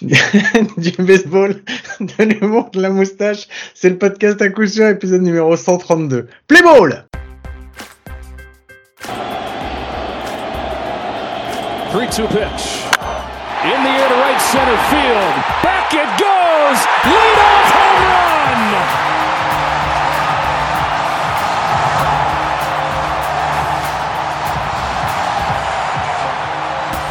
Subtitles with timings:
[0.00, 1.62] du baseball,
[2.00, 3.46] de l'humour, de la moustache.
[3.74, 6.28] C'est le podcast à coup sûr, épisode numéro 132.
[6.48, 7.06] Play ball
[11.94, 12.82] 3-2 pitch.
[13.64, 15.34] In the air to right center field.
[15.62, 16.78] Back it goes!
[17.04, 17.53] Leadoff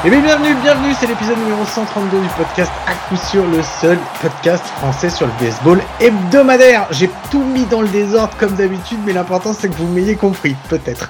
[0.06, 3.98] Et bien bienvenue, bienvenue, c'est l'épisode numéro 132 du podcast à coup sûr le seul
[4.22, 6.88] podcast français sur le baseball hebdomadaire.
[6.92, 10.58] J'ai tout mis dans le désordre comme d'habitude, mais l'important c'est que vous m'ayez compris,
[10.68, 11.10] peut-être.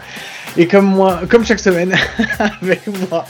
[0.57, 1.95] Et comme moi, comme chaque semaine,
[2.61, 3.25] avec moi.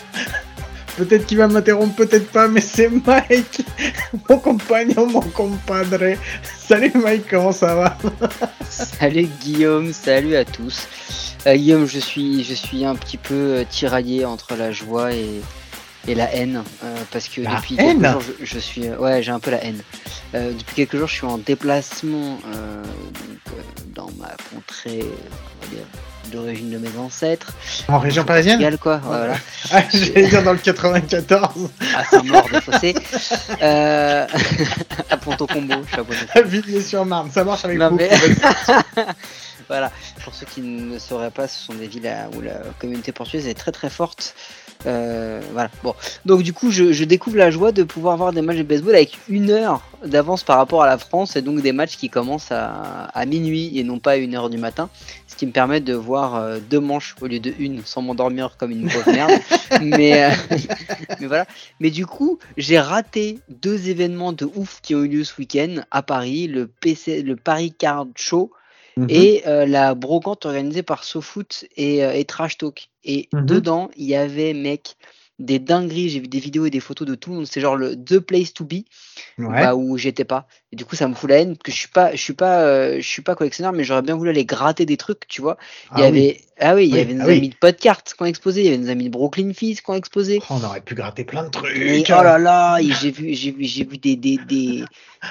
[0.98, 3.62] Peut-être qu'il va m'interrompre, peut-être pas, mais c'est Mike,
[4.30, 6.16] mon compagnon, mon compadre.
[6.58, 7.98] Salut Mike, comment ça va?
[8.70, 10.88] Salut Guillaume, salut à tous.
[11.48, 15.42] Euh, Guillaume, je suis, je suis un petit peu euh, tiraillé entre la joie et,
[16.08, 18.02] et la haine euh, parce que La depuis haine?
[18.02, 19.82] quelques jours, je, je suis, euh, ouais, j'ai un peu la haine.
[20.36, 25.86] Euh, depuis quelques jours, je suis en déplacement donc, dans ma contrée, on va dire,
[26.32, 27.54] d'origine de mes ancêtres.
[27.88, 29.36] En région parisienne Portugal, quoi, voilà.
[29.72, 32.96] Ah, j'allais dire dans le 94, À Saint-Maur des Fossés,
[33.62, 34.26] euh,
[35.10, 37.32] à Ponto Combo, je suis Ponto à Villiers-sur-Marne.
[37.32, 37.96] Ça marche avec Non, vous.
[37.98, 38.10] mais-
[39.68, 39.92] voilà,
[40.24, 43.54] pour ceux qui ne sauraient pas, ce sont des villes où la communauté portugaise est
[43.54, 44.36] très très forte.
[44.86, 45.94] Euh, voilà, bon.
[46.26, 48.96] Donc du coup, je, je découvre la joie de pouvoir voir des matchs de baseball
[48.96, 52.52] avec une heure d'avance par rapport à la France et donc des matchs qui commencent
[52.52, 54.90] à, à minuit et non pas à une heure du matin.
[55.28, 58.56] Ce qui me permet de voir euh, deux manches au lieu de une sans m'endormir
[58.58, 59.32] comme une pauvre merde.
[59.82, 60.30] mais, euh,
[61.20, 61.46] mais voilà.
[61.80, 65.78] Mais du coup, j'ai raté deux événements de ouf qui ont eu lieu ce week-end
[65.92, 68.52] à Paris, le, PC, le Paris Card Show
[68.98, 69.08] Mhm.
[69.10, 72.90] et euh, la brocante organisée par SoFoot et, euh, et Trash Talk.
[73.04, 73.46] Et Mhm.
[73.48, 74.96] dedans, il y avait, mec,
[75.40, 76.10] des dingueries.
[76.10, 77.48] J'ai vu des vidéos et des photos de tout le monde.
[77.48, 78.84] C'est genre le The Place to Be,
[79.38, 79.62] Ouais.
[79.62, 80.48] bah, où j'étais pas.
[80.72, 82.34] Et du coup, ça me fout la haine parce que je suis pas, je suis
[82.34, 85.42] pas, euh, je suis pas collectionneur, mais j'aurais bien voulu aller gratter des trucs, tu
[85.42, 85.58] vois.
[85.96, 86.20] Il y Ah oui.
[86.20, 87.38] avait, ah oui, il y Oui, avait nos ah oui.
[87.38, 89.90] amis de Podcart qui ont exposé, il y avait nos amis de Brooklyn Fizz qui
[89.90, 90.40] ont exposé.
[90.50, 91.76] Oh, on aurait pu gratter plein de trucs.
[91.78, 94.84] Et oh là là, j'ai vu, j'ai vu, j'ai vu des, des, des,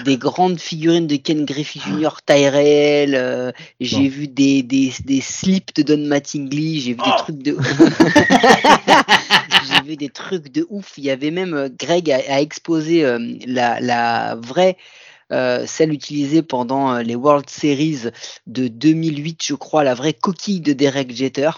[0.04, 2.10] des grandes figurines de Ken Griffey Jr.
[2.26, 4.08] Tyrell, euh, j'ai Bon.
[4.08, 7.18] vu des, des, des slips de Don Mattingly, j'ai vu des Oh.
[7.18, 7.56] trucs de
[9.96, 10.94] des trucs de ouf.
[10.98, 12.40] Il y avait même euh, Greg a, a
[13.04, 13.18] euh,
[13.80, 14.76] la vraie
[15.32, 18.10] euh, celle utilisée pendant euh, les World Series
[18.46, 21.50] de 2008, je crois, la vraie coquille de Derek Jeter,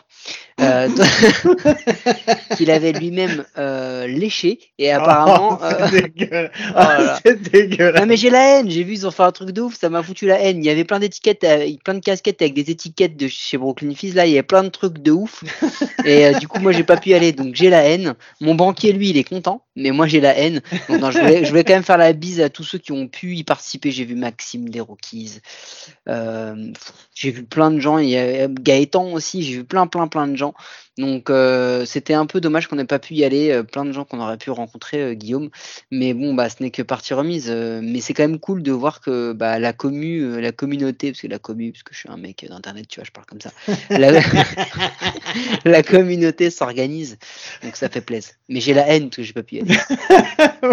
[0.60, 0.88] euh,
[2.56, 5.58] qu'il avait lui-même euh, léché et apparemment.
[5.74, 6.50] Oh, c'est dégueulasse.
[6.76, 8.00] Oh c'est dégueulasse.
[8.00, 9.88] non mais j'ai la haine, j'ai vu ils ont fait un truc de ouf, ça
[9.88, 10.58] m'a foutu la haine.
[10.58, 11.46] Il y avait plein d'étiquettes,
[11.84, 14.62] plein de casquettes avec des étiquettes de chez Brooklyn Fizz, là il y avait plein
[14.62, 15.42] de trucs de ouf.
[16.04, 18.14] Et du coup moi j'ai pas pu y aller, donc j'ai la haine.
[18.40, 20.60] Mon banquier lui il est content, mais moi j'ai la haine.
[20.88, 23.90] Je, voulais, quand même faire la bise à tous ceux qui ont pu y participer.
[23.90, 25.40] J'ai vu Maxime des Rockies,
[26.08, 26.72] euh,
[27.14, 30.26] j'ai vu plein de gens, il y a Gaëtan aussi, j'ai vu plein plein plein
[30.26, 30.54] de gens.
[30.96, 33.90] Donc euh, c'était un peu dommage qu'on n'ait pas pu y aller, euh, plein de
[33.92, 35.50] gens qu'on aurait pu rencontrer, euh, Guillaume.
[35.90, 37.48] Mais bon, bah ce n'est que partie remise.
[37.50, 41.10] euh, mais c'est quand même cool de voir que bah, la commu, euh, la communauté,
[41.10, 43.26] parce que la commu, parce que je suis un mec d'internet, tu vois, je parle
[43.26, 43.50] comme ça.
[43.90, 44.10] La,
[45.64, 47.18] la communauté s'organise,
[47.62, 48.32] donc ça fait plaisir.
[48.48, 49.74] Mais j'ai la haine parce que j'ai pas pu y aller.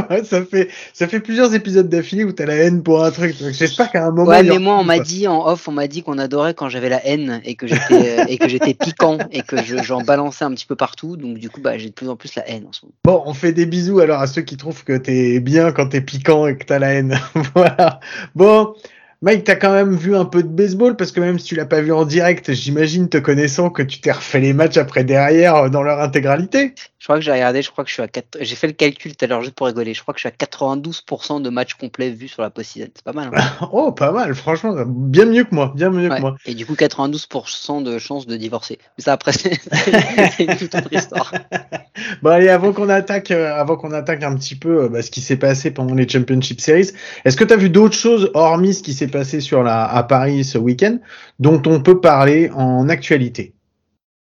[0.09, 3.35] Ouais, ça fait ça fait plusieurs épisodes d'affilée où t'as la haine pour un truc.
[3.51, 4.29] J'espère qu'à un moment.
[4.29, 6.87] Ouais, mais moi on m'a dit en off, on m'a dit qu'on adorait quand j'avais
[6.87, 10.43] la haine et que j'étais euh, et que j'étais piquant et que je- j'en balançais
[10.43, 11.15] un petit peu partout.
[11.15, 12.95] Donc du coup, bah j'ai de plus en plus la haine en ce moment.
[13.05, 16.01] Bon, on fait des bisous alors à ceux qui trouvent que t'es bien quand t'es
[16.01, 17.17] piquant et que t'as la haine.
[17.55, 18.01] voilà.
[18.35, 18.75] Bon,
[19.23, 21.67] Mike, t'as quand même vu un peu de baseball parce que même si tu l'as
[21.67, 25.55] pas vu en direct, j'imagine te connaissant que tu t'es refait les matchs après derrière
[25.57, 26.73] euh, dans leur intégralité.
[26.97, 28.39] Je crois que j'ai regardé, je crois que je suis à 4...
[28.41, 29.93] j'ai fait le calcul tout à l'heure juste pour rigoler.
[29.93, 32.87] Je crois que je suis à 92% de matchs complets vus sur la post-season.
[32.95, 33.29] C'est pas mal.
[33.33, 33.67] hein.
[33.71, 36.15] Oh, pas mal, franchement, bien mieux que moi, bien mieux Ouais.
[36.15, 36.35] que moi.
[36.47, 38.79] Et du coup, 92% de chances de divorcer.
[38.97, 41.31] Mais ça après, c'est une toute autre histoire.
[42.23, 45.11] Bon allez, avant qu'on attaque, euh, avant qu'on attaque un petit peu euh, bah, ce
[45.11, 46.91] qui s'est passé pendant les Championship Series,
[47.25, 50.03] est-ce que tu as vu d'autres choses hormis ce qui s'est passé sur la à
[50.03, 50.97] Paris ce week-end
[51.39, 53.53] dont on peut parler en actualité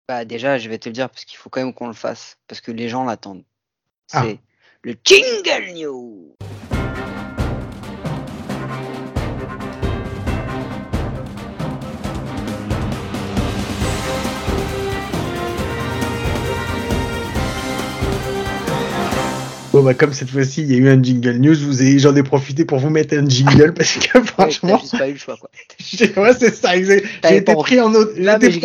[0.09, 2.37] Bah déjà, je vais te le dire parce qu'il faut quand même qu'on le fasse
[2.49, 3.45] parce que les gens l'attendent.
[4.09, 4.27] C'est Ah.
[4.83, 6.37] le Jingle News.
[19.81, 22.15] Bon, bah, comme cette fois-ci, il y a eu un jingle news, vous avez, j'en
[22.15, 24.75] ai profité pour vous mettre un jingle parce que franchement.
[24.75, 25.49] Ouais, pas eu le choix, quoi.
[26.23, 27.07] ouais, c'est ça, exact.
[27.27, 28.59] J'ai été pris en, otage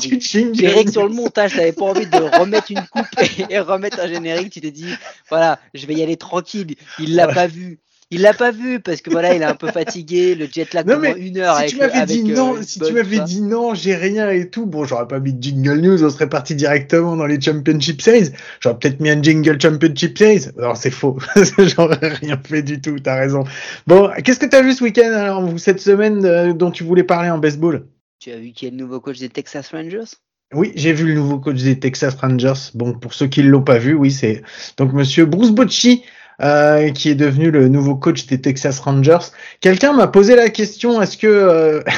[0.00, 0.90] du jingle.
[0.90, 3.06] Sur le montage, t'avais pas envie de remettre une coupe
[3.50, 4.50] et, remettre un générique.
[4.50, 4.94] Tu t'es dit,
[5.28, 6.74] voilà, je vais y aller tranquille.
[6.98, 7.78] Il l'a pas vu.
[8.12, 10.86] Il l'a pas vu parce que voilà, il est un peu fatigué, le jet lag
[10.86, 11.56] pendant une heure.
[11.56, 14.48] Si avec, tu m'avais dit euh, non, si tu m'avais dit non, j'ai rien et
[14.48, 18.00] tout, bon, j'aurais pas mis de jingle news, on serait parti directement dans les Championship
[18.00, 18.30] Series.
[18.60, 20.46] J'aurais peut-être mis un jingle Championship Series.
[20.56, 21.18] Non, c'est faux.
[21.58, 22.96] j'aurais rien fait du tout.
[23.00, 23.42] T'as raison.
[23.88, 27.30] Bon, qu'est-ce que t'as vu ce week-end alors, cette semaine euh, dont tu voulais parler
[27.30, 27.88] en baseball?
[28.20, 30.14] Tu as vu qui est le nouveau coach des Texas Rangers?
[30.54, 32.70] Oui, j'ai vu le nouveau coach des Texas Rangers.
[32.74, 34.42] Bon, pour ceux qui ne l'ont pas vu, oui, c'est
[34.76, 36.04] donc Monsieur Bruce Bocci,
[36.42, 39.30] euh, qui est devenu le nouveau coach des Texas Rangers.
[39.60, 41.26] Quelqu'un m'a posé la question, est-ce que...
[41.26, 41.82] Euh...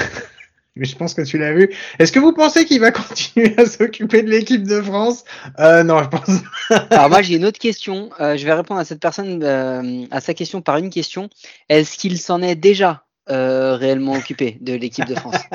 [0.79, 1.75] Mais je pense que tu l'as vu.
[1.99, 5.25] Est-ce que vous pensez qu'il va continuer à s'occuper de l'équipe de France?
[5.59, 6.31] Euh, Non, je pense.
[6.91, 8.11] Alors moi j'ai une autre question.
[8.21, 11.29] Euh, je vais répondre à cette personne euh, à sa question par une question.
[11.69, 15.37] Est-ce qu'il s'en est déjà euh, réellement occupé de l'équipe de France.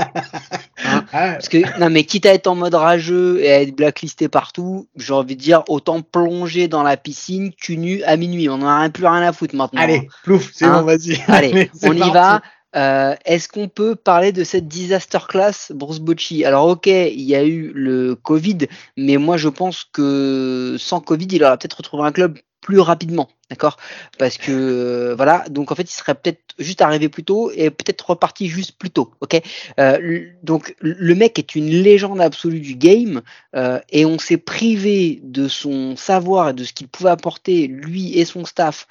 [0.86, 1.32] Hein ah.
[1.34, 4.90] Parce que non mais quitte à être en mode rageux et à être blacklisté partout,
[4.98, 8.50] j'ai envie de dire autant plonger dans la piscine cul nu à minuit.
[8.50, 9.82] On n'en a plus rien à foutre maintenant.
[9.82, 10.14] Allez, hein.
[10.24, 11.24] plouf, c'est bon, vas-y.
[11.28, 12.42] Allez, on y va.
[12.76, 17.36] Euh, Est-ce qu'on peut parler de cette disaster class Bruce Bocci Alors ok, il y
[17.36, 18.68] a eu le Covid,
[18.98, 23.30] mais moi je pense que sans Covid, il aurait peut-être retrouvé un club plus rapidement,
[23.52, 23.78] d'accord?
[24.18, 27.70] Parce que euh, voilà, donc en fait, il serait peut-être juste arrivé plus tôt et
[27.70, 29.42] peut-être reparti juste plus tôt, ok?
[29.80, 33.22] Euh, Donc le mec est une légende absolue du game
[33.56, 38.18] euh, et on s'est privé de son savoir et de ce qu'il pouvait apporter lui
[38.18, 38.88] et son staff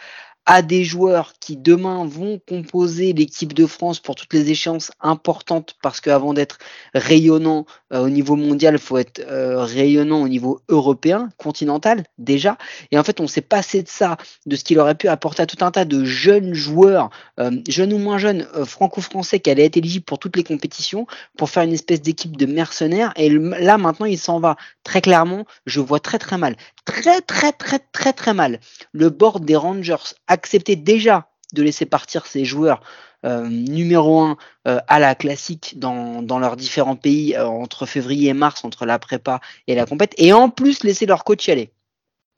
[0.46, 5.76] à des joueurs qui demain vont composer l'équipe de France pour toutes les échéances importantes
[5.82, 6.58] parce qu'avant d'être
[6.94, 12.58] rayonnant euh, au niveau mondial, il faut être euh, rayonnant au niveau européen, continental déjà.
[12.90, 14.16] Et en fait, on s'est passé de ça,
[14.46, 17.92] de ce qu'il aurait pu apporter à tout un tas de jeunes joueurs, euh, jeunes
[17.92, 21.06] ou moins jeunes, franco-français qui allaient être éligibles pour toutes les compétitions,
[21.36, 23.12] pour faire une espèce d'équipe de mercenaires.
[23.16, 24.56] Et là, maintenant, il s'en va.
[24.82, 28.58] Très clairement, je vois très très mal, très très très très très mal
[28.92, 32.82] le board des Rangers accepter déjà de laisser partir ces joueurs
[33.24, 34.36] euh, numéro un
[34.66, 38.84] euh, à la classique dans, dans leurs différents pays euh, entre février et mars, entre
[38.84, 41.70] la prépa et la compète, et en plus laisser leur coach y aller.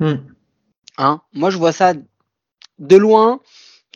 [0.00, 0.16] Hmm.
[0.98, 1.22] Hein?
[1.32, 1.94] Moi, je vois ça
[2.78, 3.40] de loin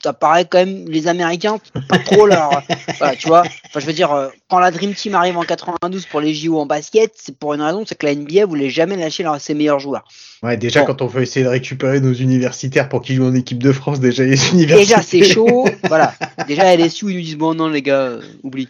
[0.03, 1.59] ça paraît quand même les Américains
[1.89, 2.63] pas trop leur
[2.99, 3.43] voilà, tu vois.
[3.67, 6.59] Enfin je veux dire euh, quand la Dream Team arrive en 92 pour les JO
[6.59, 9.81] en basket c'est pour une raison c'est que la NBA voulait jamais lâcher ses meilleurs
[9.81, 10.05] joueurs.
[10.43, 13.63] Ouais déjà quand on veut essayer de récupérer nos universitaires pour qu'ils jouent en équipe
[13.63, 16.15] de France déjà les universitaires déjà c'est chaud voilà.
[16.47, 18.69] Déjà LSU ils nous disent bon non les gars euh, oublie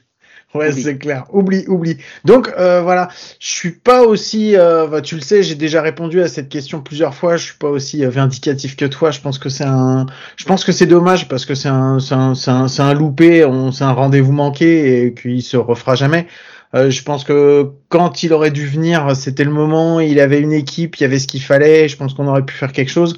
[0.54, 1.24] Ouais, c'est clair.
[1.30, 1.98] Oublie, oublie.
[2.24, 3.08] Donc euh, voilà,
[3.38, 6.80] je suis pas aussi, euh, bah, tu le sais, j'ai déjà répondu à cette question
[6.80, 7.36] plusieurs fois.
[7.36, 9.10] Je suis pas aussi euh, vindicatif que toi.
[9.10, 10.06] Je pense que c'est un,
[10.36, 13.84] je pense que c'est dommage parce que c'est un, c'est un, c'est un, loupé, c'est
[13.84, 16.26] un rendez-vous manqué et qu'il se refera jamais.
[16.74, 20.00] Euh, je pense que quand il aurait dû venir, c'était le moment.
[20.00, 21.88] Il avait une équipe, il y avait ce qu'il fallait.
[21.88, 23.16] Je pense qu'on aurait pu faire quelque chose.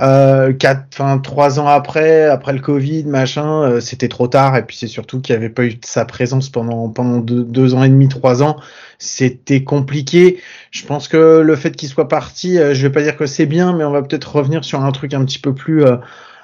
[0.00, 4.56] Euh, quatre, enfin trois ans après, après le Covid, machin, euh, c'était trop tard.
[4.56, 7.82] Et puis c'est surtout qu'il n'y avait pas eu sa présence pendant pendant deux, ans
[7.82, 8.56] et demi, trois ans.
[8.98, 10.40] C'était compliqué.
[10.70, 13.46] Je pense que le fait qu'il soit parti, euh, je vais pas dire que c'est
[13.46, 15.96] bien, mais on va peut-être revenir sur un truc un petit peu plus euh,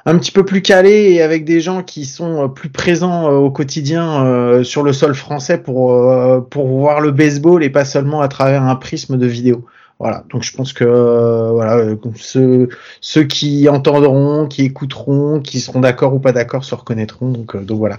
[0.04, 4.62] un petit peu plus calé et avec des gens qui sont plus présents au quotidien
[4.62, 6.00] sur le sol français pour
[6.48, 9.66] pour voir le baseball et pas seulement à travers un prisme de vidéo.
[9.98, 11.82] Voilà, donc je pense que euh, voilà,
[12.16, 12.68] ceux,
[13.00, 17.30] ceux qui entendront, qui écouteront, qui seront d'accord ou pas d'accord se reconnaîtront.
[17.30, 17.96] Donc, euh, donc voilà.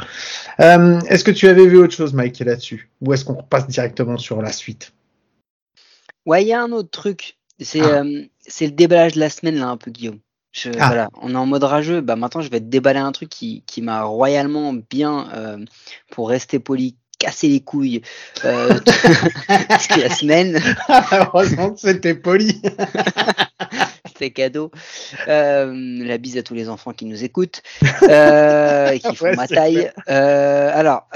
[0.60, 2.92] Euh, est-ce que tu avais vu autre chose, Mike, là-dessus?
[3.02, 4.94] Ou est-ce qu'on repasse directement sur la suite?
[6.28, 7.38] Ouais, il y a un autre truc.
[7.60, 8.04] C'est ah.
[8.42, 10.20] c'est le déballage de la semaine, là, un peu, Guillaume.
[10.52, 10.88] Je, ah.
[10.88, 12.02] Voilà, on est en mode rageux.
[12.02, 15.58] Bah, maintenant, je vais te déballer un truc qui, qui m'a royalement bien,
[16.12, 18.02] pour rester poli, casser les couilles
[18.46, 20.62] euh, toute la semaine.
[21.12, 22.62] Heureusement que c'était poli.
[24.08, 24.72] c'était cadeau.
[25.28, 27.62] Euh, la bise à tous les enfants qui nous écoutent,
[28.04, 29.92] euh, qui font ma taille.
[30.10, 31.08] Euh, alors,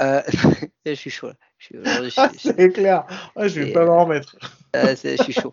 [0.86, 1.30] je suis chaud.
[2.16, 3.04] Ah, c'est clair.
[3.36, 4.36] je vais pas m'en remettre.
[4.74, 5.52] Je suis chaud.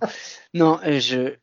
[0.54, 1.36] Non, je,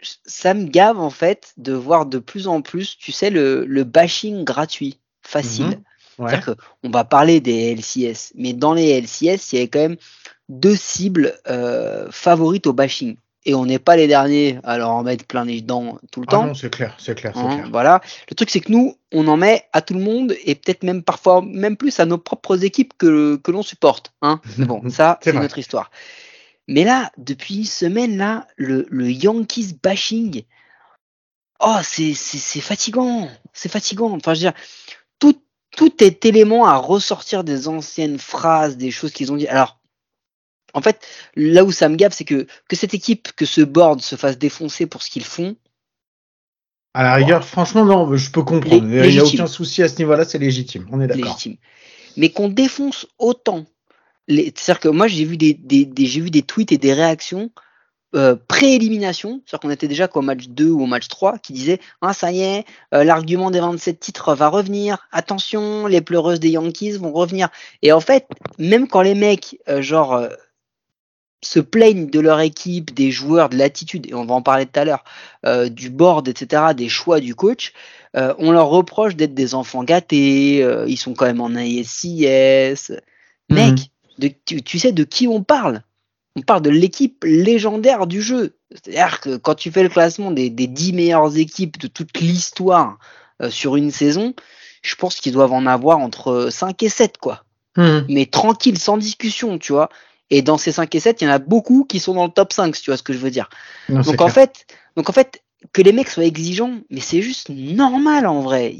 [0.00, 3.84] ça me gave en fait de voir de plus en plus, tu sais, le, le
[3.84, 5.80] bashing gratuit, facile.
[6.16, 9.96] C'est-à-dire qu'on va parler des LCS, mais dans les LCS, il y avait quand même
[10.48, 13.16] deux cibles euh, favorites au bashing.
[13.46, 16.26] Et on n'est pas les derniers à leur en mettre plein les dents tout le
[16.28, 16.46] ah temps.
[16.46, 17.68] Non, c'est clair, c'est clair, hein, clair.
[17.70, 18.00] Voilà.
[18.30, 21.02] Le truc, c'est que nous, on en met à tout le monde et peut-être même
[21.02, 24.14] parfois même plus à nos propres équipes que, que l'on supporte.
[24.22, 24.40] Hein.
[24.58, 25.90] bon, ça, c'est notre histoire.
[26.68, 30.44] Mais là, depuis une semaine, là, le, le Yankees bashing,
[31.60, 32.14] Oh, c'est
[32.60, 33.28] fatigant.
[33.52, 34.12] C'est fatigant.
[34.12, 34.60] Enfin, je veux dire,
[35.76, 39.48] tout, est élément à ressortir des anciennes phrases, des choses qu'ils ont dit.
[39.48, 39.78] Alors,
[40.74, 44.00] en fait, là où ça me gave, c'est que, que cette équipe, que ce board
[44.00, 45.56] se fasse défoncer pour ce qu'ils font.
[46.94, 48.84] À la rigueur, franchement, non, je peux comprendre.
[48.84, 50.86] Il n'y a aucun souci à ce niveau-là, c'est légitime.
[50.90, 51.24] On est d'accord.
[51.24, 51.56] Légitime.
[52.16, 53.64] Mais qu'on défonce autant.
[54.28, 57.50] C'est-à-dire que moi, j'ai vu des, des, j'ai vu des tweets et des réactions
[58.14, 61.80] euh, pré-élimination, c'est-à-dire qu'on était déjà qu'au match 2 ou au match 3, qui disait
[62.00, 66.50] ah, ça y est, euh, l'argument des 27 titres va revenir, attention, les pleureuses des
[66.50, 67.48] Yankees vont revenir.
[67.82, 68.26] Et en fait,
[68.58, 70.28] même quand les mecs, euh, genre,
[71.42, 74.80] se plaignent de leur équipe, des joueurs, de l'attitude, et on va en parler tout
[74.80, 75.04] à l'heure,
[75.68, 77.74] du board, etc., des choix du coach,
[78.14, 82.92] on leur reproche d'être des enfants gâtés, ils sont quand même en ASCS.
[83.50, 83.56] Mhm.
[83.56, 84.30] Mec, de,
[84.60, 85.82] tu sais de qui on parle?
[86.36, 88.56] On parle de l'équipe légendaire du jeu.
[88.70, 92.98] C'est-à-dire que quand tu fais le classement des, des 10 meilleures équipes de toute l'histoire
[93.40, 94.34] euh, sur une saison,
[94.82, 97.44] je pense qu'ils doivent en avoir entre 5 et 7, quoi.
[97.76, 98.00] Hmm.
[98.08, 99.88] Mais tranquille, sans discussion, tu vois.
[100.30, 102.32] Et dans ces 5 et 7, il y en a beaucoup qui sont dans le
[102.32, 103.48] top 5, si tu vois ce que je veux dire.
[103.88, 108.26] donc, en fait, donc en fait, que les mecs soient exigeants, mais c'est juste normal
[108.26, 108.74] en vrai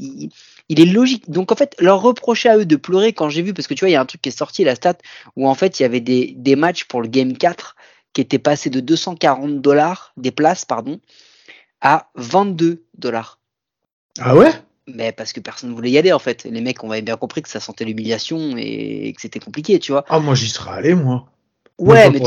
[0.69, 1.29] il est logique.
[1.29, 3.81] Donc en fait, leur reprocher à eux de pleurer quand j'ai vu, parce que tu
[3.81, 4.97] vois, il y a un truc qui est sorti, la stat,
[5.35, 7.75] où en fait, il y avait des, des matchs pour le Game 4
[8.13, 10.99] qui étaient passés de 240 dollars, des places, pardon,
[11.81, 13.39] à 22 dollars.
[14.19, 14.51] Ah ouais?
[14.87, 16.43] Mais parce que personne ne voulait y aller en fait.
[16.43, 19.91] Les mecs, on avait bien compris que ça sentait l'humiliation et que c'était compliqué, tu
[19.91, 20.05] vois.
[20.09, 21.27] Ah, moi j'y serais allé, moi.
[21.77, 22.21] Ouais, mais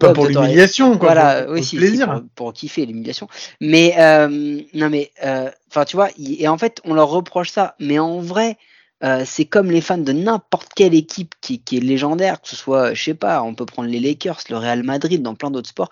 [0.00, 1.12] pas pour l'humiliation, quoi.
[1.12, 2.24] Voilà, pour, oui, si, plaisir.
[2.34, 3.28] pour, kiffer l'humiliation.
[3.60, 7.76] Mais euh, non, mais euh, enfin, tu vois, et en fait, on leur reproche ça.
[7.78, 8.58] Mais en vrai,
[9.04, 12.56] euh, c'est comme les fans de n'importe quelle équipe qui, qui, est légendaire, que ce
[12.56, 15.68] soit, je sais pas, on peut prendre les Lakers, le Real Madrid, dans plein d'autres
[15.68, 15.90] sports.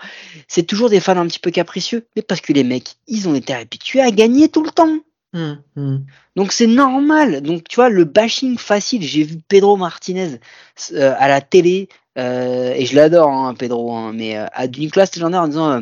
[0.48, 3.34] C'est toujours des fans un petit peu capricieux, mais parce que les mecs, ils ont
[3.36, 4.98] été habitués à gagner tout le temps.
[5.34, 6.04] Hum, hum.
[6.34, 7.42] Donc c'est normal.
[7.42, 10.40] Donc tu vois, le bashing facile, j'ai vu Pedro Martinez
[10.94, 11.88] à la télé
[12.18, 15.70] euh, et je l'adore, hein, Pedro, hein, mais euh, à d'une classe légendaire en disant
[15.70, 15.80] euh,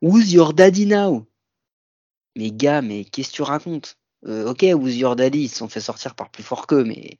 [0.00, 1.26] Who's your daddy now?
[2.36, 3.98] Mais gars, mais qu'est-ce que tu racontes?
[4.24, 5.40] Ok, Who's your daddy?
[5.44, 7.18] Ils se sont fait sortir par plus fort qu'eux, mais,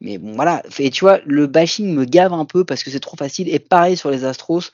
[0.00, 0.62] mais bon, voilà.
[0.78, 3.48] Et tu vois, le bashing me gave un peu parce que c'est trop facile.
[3.48, 4.70] Et pareil sur les Astros,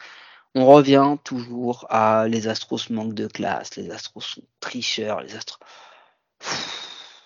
[0.54, 5.60] on revient toujours à les Astros manquent de classe, les Astros sont tricheurs, les Astros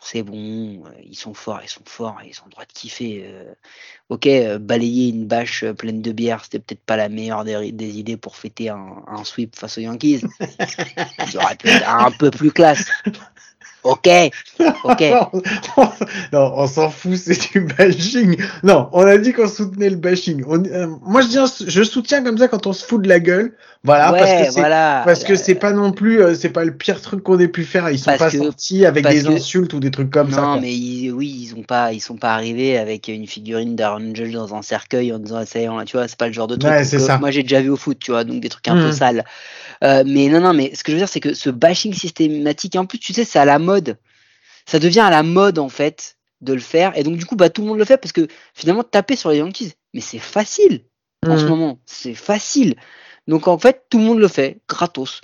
[0.05, 3.23] c'est bon, euh, ils sont forts, ils sont forts, ils ont le droit de kiffer.
[3.25, 3.55] Euh.
[4.09, 8.17] ok, euh, balayer une bâche pleine de bière, c'était peut-être pas la meilleure des, idées
[8.17, 10.23] pour fêter un, un, sweep face aux Yankees.
[10.41, 12.91] Ils auraient pu être un peu plus classe.
[13.85, 14.09] Ok,
[14.85, 15.03] ok.
[16.33, 18.37] non, on s'en fout, c'est du bashing.
[18.63, 20.45] Non, on a dit qu'on soutenait le bashing.
[20.47, 23.57] Euh, moi, je, dis, je soutiens comme ça quand on se fout de la gueule.
[23.85, 27.25] Voilà, parce que c'est que c'est pas non plus, euh, c'est pas le pire truc
[27.25, 27.91] qu'on ait pu faire.
[27.91, 30.43] Ils sont pas sortis avec des insultes ou des trucs comme ça.
[30.43, 33.77] Non, mais oui, ils ont pas, ils sont pas arrivés avec une figurine
[34.15, 36.47] Judge dans un cercueil en disant ça y est, tu vois, c'est pas le genre
[36.47, 36.73] de truc.
[36.73, 38.93] que, moi, j'ai déjà vu au foot, tu vois, donc des trucs un peu hmm.
[38.93, 39.25] sales.
[39.83, 42.77] Euh, mais non, non, mais ce que je veux dire, c'est que ce bashing systématique,
[42.77, 43.72] en plus, tu sais, c'est à la mode.
[44.67, 46.97] Ça devient à la mode, en fait, de le faire.
[46.97, 49.31] Et donc, du coup, bah, tout le monde le fait parce que finalement, taper sur
[49.31, 50.85] les Yankees, mais c'est facile
[51.27, 51.49] en ce mm.
[51.49, 51.79] moment.
[51.87, 52.77] C'est facile.
[53.27, 55.21] Donc, en fait, tout le monde le fait, gratos.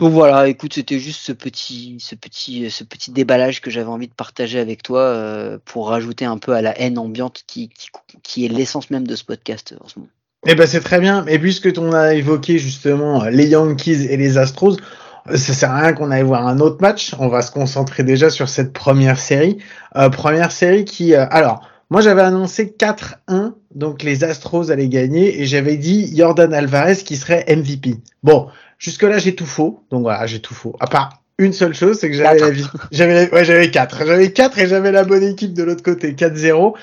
[0.00, 4.08] Donc voilà, écoute, c'était juste ce petit, ce petit, ce petit déballage que j'avais envie
[4.08, 7.90] de partager avec toi euh, pour rajouter un peu à la haine ambiante qui, qui,
[8.22, 10.10] qui est l'essence même de ce podcast en ce moment.
[10.46, 11.26] Eh ben c'est très bien.
[11.26, 14.78] Et puisque on a évoqué justement les Yankees et les Astros,
[15.26, 17.14] ça sert à rien qu'on aille voir un autre match.
[17.18, 19.58] On va se concentrer déjà sur cette première série.
[19.96, 25.40] Euh, première série qui, euh, alors, moi j'avais annoncé 4-1, donc les Astros allaient gagner,
[25.40, 27.96] et j'avais dit Jordan Alvarez qui serait MVP.
[28.22, 28.48] Bon,
[28.78, 30.76] jusque là j'ai tout faux, donc voilà, j'ai tout faux.
[30.80, 34.32] À part une seule chose, c'est que j'avais la vie, j'avais, ouais, j'avais 4, j'avais
[34.32, 36.74] 4 et j'avais la bonne équipe de l'autre côté, 4-0.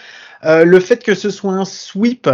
[0.45, 2.29] Euh, le fait que ce soit un sweep,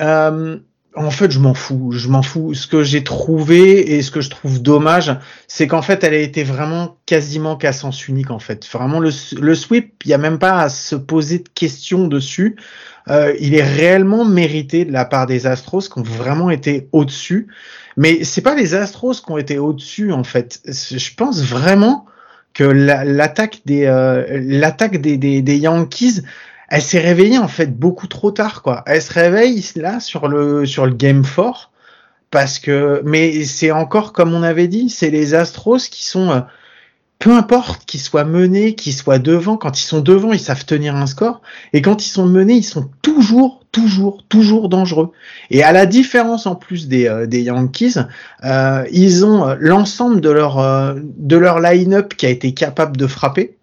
[0.00, 0.58] euh,
[0.94, 1.92] en fait, je m'en fous.
[1.92, 2.54] Je m'en fous.
[2.54, 5.16] Ce que j'ai trouvé et ce que je trouve dommage,
[5.46, 8.30] c'est qu'en fait, elle a été vraiment quasiment qu'à sens unique.
[8.30, 11.48] En fait, vraiment le, le sweep, il y a même pas à se poser de
[11.54, 12.56] questions dessus.
[13.08, 17.48] Euh, il est réellement mérité de la part des Astros qui ont vraiment été au-dessus.
[17.96, 20.60] Mais c'est pas les Astros qui ont été au-dessus en fait.
[20.66, 22.06] Je pense vraiment
[22.54, 26.22] que l'attaque des euh, l'attaque des, des, des Yankees
[26.68, 28.82] elle s'est réveillée en fait beaucoup trop tard quoi.
[28.86, 31.72] Elle se réveille là sur le sur le game fort
[32.30, 36.40] parce que mais c'est encore comme on avait dit, c'est les Astros qui sont euh,
[37.18, 40.94] peu importe qu'ils soient menés, qu'ils soient devant, quand ils sont devant, ils savent tenir
[40.94, 45.10] un score, et quand ils sont menés, ils sont toujours, toujours, toujours dangereux.
[45.50, 47.96] Et à la différence en plus des, euh, des Yankees,
[48.44, 53.06] euh, ils ont l'ensemble de leur euh, de leur line-up qui a été capable de
[53.06, 53.57] frapper.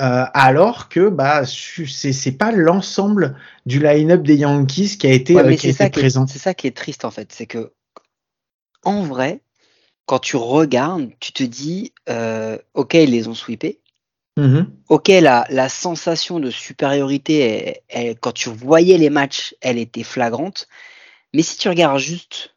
[0.00, 5.66] Alors que bah c'est c'est pas l'ensemble du line-up des Yankees qui a été, qui
[5.66, 6.26] a été présent.
[6.26, 7.72] C'est ça qui est triste en fait, c'est que
[8.82, 9.42] en vrai,
[10.06, 13.80] quand tu regardes, tu te dis, euh, ok, ils les ont sweepés.
[14.38, 14.66] Mm-hmm.
[14.88, 17.82] Ok, la, la, sensation de supériorité,
[18.20, 20.66] quand tu voyais les matchs, elle était flagrante.
[21.34, 22.54] Mais si tu regardes juste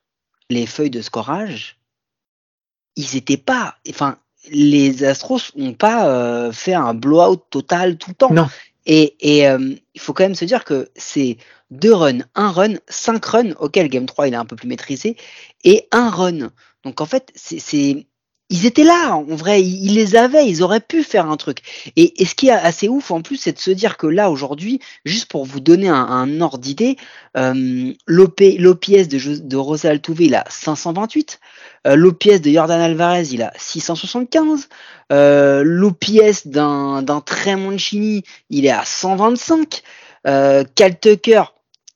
[0.50, 1.78] les feuilles de scorage,
[2.96, 3.76] ils étaient pas.
[3.90, 4.18] Enfin,
[4.52, 8.34] les Astros n'ont pas euh, fait un blowout total tout le temps.
[8.34, 8.48] Non.
[8.86, 11.38] Et, et euh, il faut quand même se dire que c'est
[11.72, 15.16] deux runs, un run, cinq runs, auquel Game 3 il est un peu plus maîtrisé,
[15.64, 16.50] et un run.
[16.84, 18.06] Donc en fait, c'est
[18.50, 21.60] ils étaient là, en vrai, ils, les avaient, ils auraient pu faire un truc.
[21.96, 24.80] Et, ce qui est assez ouf en plus, c'est de se dire que là, aujourd'hui,
[25.06, 26.98] juste pour vous donner un, ordre d'idée,
[27.36, 31.40] euh, l'OPS de, de Rosa Altuve, il a 528,
[31.88, 34.70] euh, l'OPS de Jordan Alvarez, il a 675,
[35.12, 39.82] euh, l'OPS d'un Trey Mancini, il est à 125,
[40.28, 41.44] euh, Cal Tucker,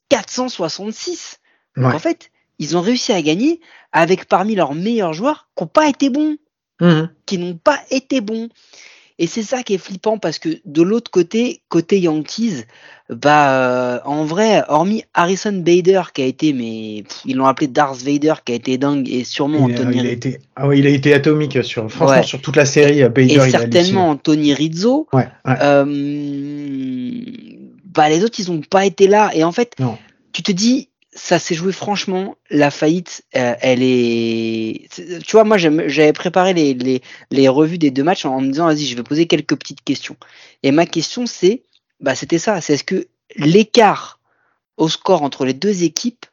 [0.10, 1.40] 466.
[1.78, 5.68] Donc en fait, ils ont réussi à gagner avec parmi leurs meilleurs joueurs qui n'ont
[5.68, 6.38] pas été bons.
[6.82, 7.10] Mhm.
[7.26, 8.50] Qui n'ont pas été bons.
[9.20, 12.66] Et c'est ça qui est flippant parce que de l'autre côté, côté Yankees,
[13.10, 18.00] bah euh, en vrai, hormis Harrison Bader qui a été, mais ils l'ont appelé Darth
[18.00, 20.00] Vader qui a été dingue et sûrement il Anthony.
[20.00, 23.02] A, il a été, ah il a été atomique sur, franchement sur toute la série.
[23.02, 25.08] Euh, Bader, et certainement Anthony Rizzo.
[25.12, 25.84] Ouais, euh,
[27.86, 29.76] bah les autres ils n'ont pas été là et en fait,
[30.32, 32.38] tu te dis ça s'est joué franchement.
[32.50, 34.88] La faillite, euh, elle est.
[35.26, 38.96] Tu vois, moi, j'avais préparé les, revues des deux matchs en, me disant, vas-y, je
[38.96, 40.16] vais poser quelques petites questions.
[40.64, 41.64] Et ma question, c'est,
[42.00, 42.62] bah, c'était ça.
[42.62, 44.20] C'est est-ce que l'écart
[44.78, 46.26] au score entre les deux équipes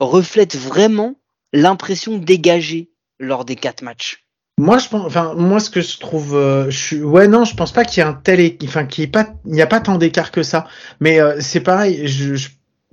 [0.00, 1.14] reflète vraiment
[1.52, 4.24] l'impression dégagée lors des quatre matchs?
[4.58, 7.54] Moi, je pense, enfin, moi, ce que je trouve, euh, je suis, ouais, non, je
[7.54, 9.96] pense pas qu'il y ait un tel, enfin, qu'il n'y pas, il a pas tant
[9.96, 10.66] d'écart que ça.
[11.00, 12.48] Mais euh, c'est pareil, je, je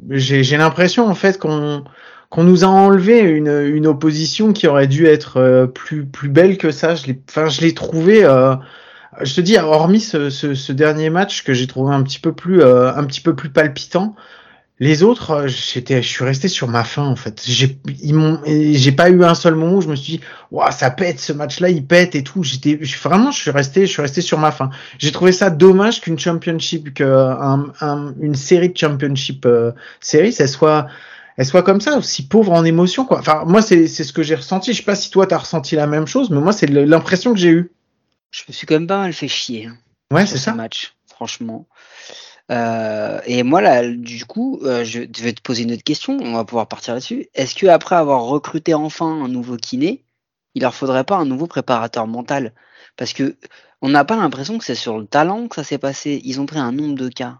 [0.09, 1.83] j'ai l'impression en fait qu'on
[2.29, 6.57] qu'on nous a enlevé une, une opposition qui aurait dû être euh, plus plus belle
[6.57, 6.93] que ça.
[6.95, 8.23] Je l'ai, enfin, je l'ai trouvé.
[8.23, 8.55] Euh,
[9.21, 12.33] je te dis, hormis ce, ce, ce dernier match que j'ai trouvé un petit peu
[12.33, 14.15] plus euh, un petit peu plus palpitant,
[14.81, 17.41] les autres, euh, j'étais, je suis resté sur ma faim en fait.
[17.45, 20.71] J'ai, ils m'ont, j'ai pas eu un seul moment où je me suis dit, waouh,
[20.71, 22.43] ça pète, ce match-là, il pète et tout.
[22.43, 24.69] J'étais, vraiment, je suis resté, je suis resté sur ma faim.
[24.97, 30.47] J'ai trouvé ça dommage qu'une championship, qu'une un, une série de championship euh, séries, elle
[30.47, 30.87] soit,
[31.35, 33.19] elle soit comme ça, aussi pauvre en émotion quoi.
[33.19, 34.71] Enfin, moi, c'est, c'est ce que j'ai ressenti.
[34.71, 37.39] Je sais pas si toi t'as ressenti la même chose, mais moi, c'est l'impression que
[37.39, 37.71] j'ai eue.
[38.31, 39.65] Je me suis quand même pas mal fait chier.
[39.65, 39.77] Hein,
[40.13, 40.53] ouais, c'est ça.
[40.53, 41.67] Match, franchement.
[42.51, 46.17] Euh, et moi, là, du coup, euh, je vais te poser une autre question.
[46.19, 47.27] On va pouvoir partir là-dessus.
[47.33, 50.03] Est-ce que après avoir recruté enfin un nouveau kiné,
[50.55, 52.53] il leur faudrait pas un nouveau préparateur mental?
[52.97, 53.37] Parce que
[53.81, 56.21] on n'a pas l'impression que c'est sur le talent que ça s'est passé.
[56.23, 57.39] Ils ont pris un nombre de cas.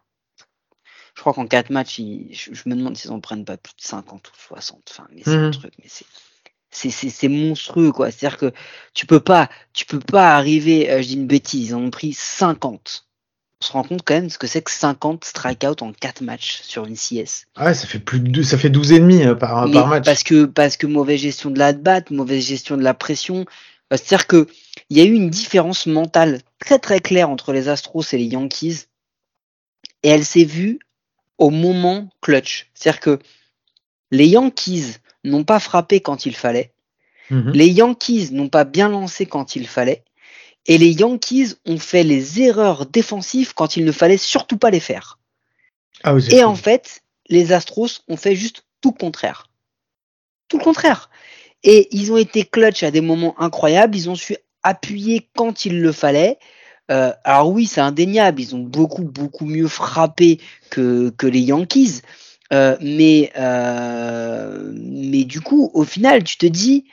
[1.16, 4.26] Je crois qu'en 4 matchs, je, me demande s'ils en prennent pas plus de 50
[4.26, 4.82] ou 60.
[4.90, 5.52] Enfin, mais c'est un mmh.
[5.52, 6.06] truc, mais c'est
[6.92, 8.12] c'est monstrueux quoi.
[8.12, 8.54] C'est-à-dire que
[8.94, 10.90] tu peux pas, tu peux pas arriver.
[10.92, 11.70] Euh, je dis une bêtise.
[11.70, 13.09] Ils en ont pris 50 on
[13.62, 16.86] se rend compte quand même ce que c'est que 50 strikeouts en 4 matchs sur
[16.86, 17.46] une CS.
[17.60, 20.06] Ouais, ça fait plus de ça fait 12 et demi euh, par, par match.
[20.06, 23.46] Parce que parce que mauvaise gestion de la batte, mauvaise gestion de la pression.
[23.92, 24.48] Euh, c'est-à-dire que
[24.90, 28.26] il y a eu une différence mentale très très claire entre les Astros et les
[28.26, 28.86] Yankees
[30.04, 30.80] et elle s'est vue
[31.38, 32.70] au moment clutch.
[32.74, 33.20] C'est-à-dire que
[34.12, 36.72] les Yankees n'ont pas frappé quand il fallait.
[37.30, 37.52] Mhm.
[37.52, 40.04] Les Yankees n'ont pas bien lancé quand il fallait.
[40.70, 44.80] Et les Yankees ont fait les erreurs défensives quand il ne fallait surtout pas les
[44.80, 45.18] faire.
[46.04, 49.48] Ah et en fait, les Astros ont fait juste tout le contraire.
[50.48, 51.10] Tout le contraire.
[51.64, 53.98] Et ils ont été clutch à des moments incroyables.
[53.98, 56.38] Ils ont su appuyer quand il le fallait.
[56.92, 58.40] Euh, alors oui, c'est indéniable.
[58.40, 62.02] Ils ont beaucoup, beaucoup mieux frappé que, que les Yankees.
[62.54, 66.86] Euh, mais, euh, mais du coup, au final, tu te dis,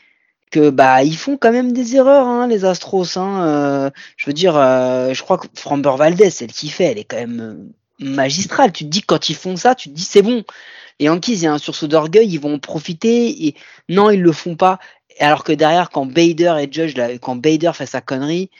[0.51, 4.33] que bah ils font quand même des erreurs hein, les Astros hein, euh, je veux
[4.33, 8.05] dire euh, je crois que Framber Valdez celle qui fait elle est quand même euh,
[8.05, 8.73] magistrale.
[8.73, 10.45] Tu te dis quand ils font ça tu te dis c'est bon.
[11.01, 13.55] Les Yankees il y a un sursaut d'orgueil ils vont en profiter et
[13.89, 14.79] non ils le font pas.
[15.19, 18.51] Alors que derrière quand Bader et Judge quand Bader fait sa connerie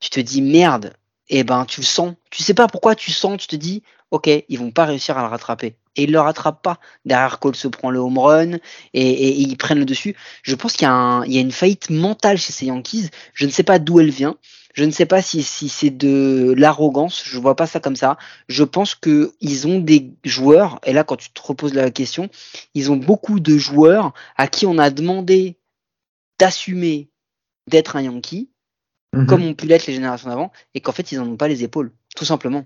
[0.00, 0.94] tu te dis merde.
[1.30, 2.14] Et eh ben tu le sens.
[2.30, 5.22] Tu sais pas pourquoi tu sens tu te dis ok ils vont pas réussir à
[5.22, 6.78] le rattraper et ils le rattrapent pas.
[7.04, 8.58] Derrière, Cole se prend le home run et,
[8.94, 10.16] et- et ils prennent le dessus.
[10.42, 13.10] Je pense qu'il y, a un- il y a une faillite mentale chez ces Yankees.
[13.34, 14.36] Je ne sais pas d'où elle vient.
[14.74, 17.22] Je ne sais pas si, si c'est de l'arrogance.
[17.24, 18.16] Je vois pas ça comme ça.
[18.48, 20.78] Je pense que ils ont des joueurs.
[20.84, 22.28] Et là, quand tu te reposes la question,
[22.74, 25.58] ils ont beaucoup de joueurs à qui on a demandé
[26.38, 27.08] d'assumer
[27.66, 28.50] d'être un Yankee,
[29.14, 29.26] Mhm.
[29.26, 31.64] comme ont pu l'être les générations d'avant, et qu'en fait, ils n'en ont pas les
[31.64, 32.64] épaules, tout simplement.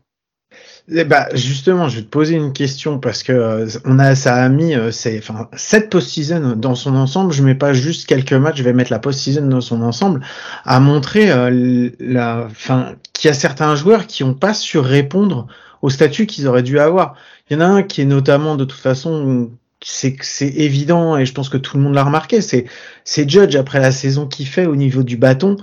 [0.91, 4.35] Eh bah, justement, je vais te poser une question parce que euh, on a, ça
[4.35, 8.33] a mis, euh, c'est, enfin, cette post-season dans son ensemble, je mets pas juste quelques
[8.33, 10.23] matchs, je vais mettre la post-season dans son ensemble,
[10.65, 15.47] a montré euh, la, enfin, qu'il y a certains joueurs qui ont pas su répondre
[15.83, 17.15] au statut qu'ils auraient dû avoir.
[17.49, 19.51] Il y en a un qui est notamment, de toute façon,
[19.85, 22.67] c'est c'est évident et je pense que tout le monde l'a remarqué, c'est
[23.05, 25.57] c'est Judge après la saison qu'il fait au niveau du bâton.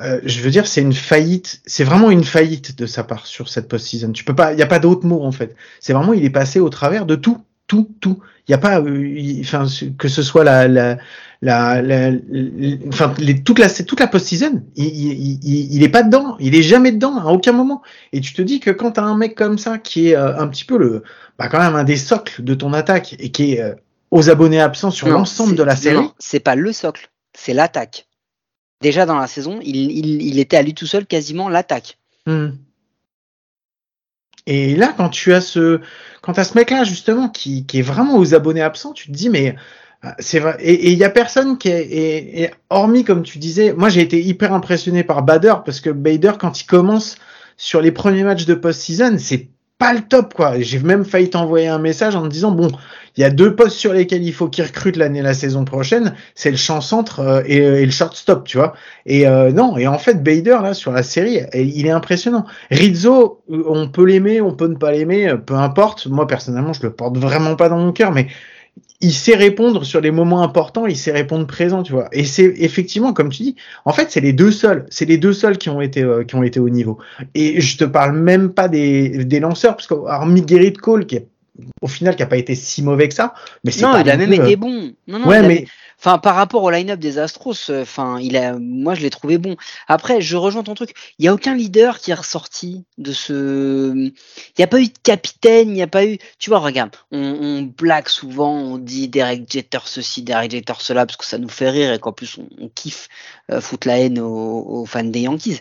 [0.00, 3.48] Euh, je veux dire, c'est une faillite, c'est vraiment une faillite de sa part sur
[3.48, 4.12] cette post-season.
[4.12, 5.56] Tu peux pas, il y a pas d'autre mot en fait.
[5.80, 8.20] C'est vraiment, il est passé au travers de tout, tout, tout.
[8.46, 9.66] Il y a pas, euh, enfin,
[9.98, 10.98] que ce soit la, la,
[11.42, 12.12] la, la-
[12.88, 16.54] enfin, les, toute la, toute la post-season, il, il, il, il est pas dedans, il
[16.54, 17.82] est jamais dedans à aucun moment.
[18.12, 20.46] Et tu te dis que quand t'as un mec comme ça qui est euh, un
[20.48, 21.02] petit peu le,
[21.38, 23.74] bah quand même un des socles de ton attaque et qui est
[24.10, 25.96] aux abonnés absents sur l'ensemble de la série.
[26.18, 28.06] c'est pas le socle, c'est l'attaque.
[28.80, 31.98] Déjà dans la saison, il, était à lui tout seul quasiment l'attaque.
[32.26, 32.50] Hmm.
[34.46, 35.80] Et là, quand tu as ce,
[36.22, 39.56] quand ce mec-là justement qui, est vraiment aux abonnés absents, tu te dis mais
[40.04, 40.56] euh, c'est vrai.
[40.60, 44.52] Et il y a personne qui est, hormis comme tu disais, moi j'ai été hyper
[44.52, 47.16] impressionné par Bader parce que Bader quand il commence
[47.56, 50.58] sur les premiers matchs de post-season, c'est pas le top quoi.
[50.58, 52.68] J'ai même failli t'envoyer un message en te disant bon,
[53.16, 56.14] il y a deux postes sur lesquels il faut qu'il recrute l'année la saison prochaine,
[56.34, 58.74] c'est le champ centre euh, et, et le shortstop, tu vois.
[59.06, 62.44] Et euh, non, et en fait Bader là sur la série, il est impressionnant.
[62.70, 66.06] Rizzo, euh, on peut l'aimer, on peut ne pas l'aimer, euh, peu importe.
[66.08, 68.26] Moi personnellement, je le porte vraiment pas dans mon cœur, mais
[69.00, 72.08] il sait répondre sur les moments importants, il sait répondre présent, tu vois.
[72.12, 75.32] Et c'est effectivement, comme tu dis, en fait, c'est les deux seuls, c'est les deux
[75.32, 76.98] seuls qui ont été euh, qui ont été au niveau.
[77.34, 81.16] Et je te parle même pas des, des lanceurs, parce que hormis Gerrit Cole, qui
[81.16, 81.28] est
[81.80, 84.10] au final qui a pas été si mauvais que ça, mais c'est Non, pas il
[84.10, 84.92] a même euh, été bon.
[85.06, 85.66] Non, non, ouais, mais
[85.98, 89.36] Enfin, par rapport au line-up des Astros, euh, enfin, il a, moi, je l'ai trouvé
[89.38, 89.56] bon.
[89.88, 90.94] Après, je rejoins ton truc.
[91.18, 93.92] Il y a aucun leader qui est ressorti de ce.
[93.94, 94.12] Il
[94.58, 95.70] n'y a pas eu de capitaine.
[95.70, 96.18] Il n'y a pas eu.
[96.38, 101.04] Tu vois, regarde, on, on blague souvent, on dit Derek Jeter ceci, Derek Jeter cela,
[101.04, 103.08] parce que ça nous fait rire et qu'en plus on, on kiffe
[103.50, 105.60] euh, la haine aux fans des Yankees.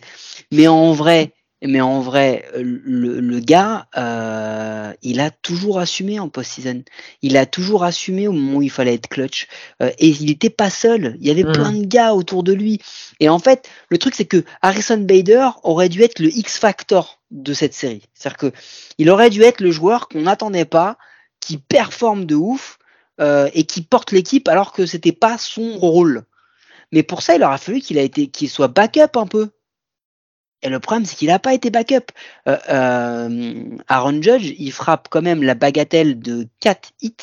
[0.52, 6.20] Mais en vrai, mais en vrai, euh, le, le gars, euh, il a toujours assumé
[6.20, 6.84] en post-season.
[7.24, 9.48] Il a toujours assumé au moment où il fallait être clutch.
[9.82, 11.17] Euh, et il n'était pas seul.
[11.20, 11.52] Il y avait Mhm.
[11.54, 12.80] plein de gars autour de lui.
[13.20, 17.54] Et en fait, le truc, c'est que Harrison Bader aurait dû être le X-Factor de
[17.54, 18.04] cette série.
[18.13, 18.52] C'est-à-dire que
[19.00, 20.98] il aurait dû être le joueur qu'on n'attendait pas,
[21.39, 22.78] qui performe de ouf
[23.20, 26.24] euh, et qui porte l'équipe alors que c'était pas son rôle.
[26.91, 29.50] Mais pour ça, il aura fallu qu'il a été, qu'il soit backup un peu.
[30.63, 32.12] Et le problème, c'est qu'il n'a pas été backup.
[32.48, 37.15] Euh, euh, Aaron Judge, il frappe quand même la bagatelle de 4 hits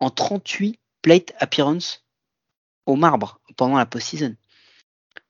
[0.00, 2.04] en 38 plate appearance
[2.86, 4.34] au marbre pendant la post-season.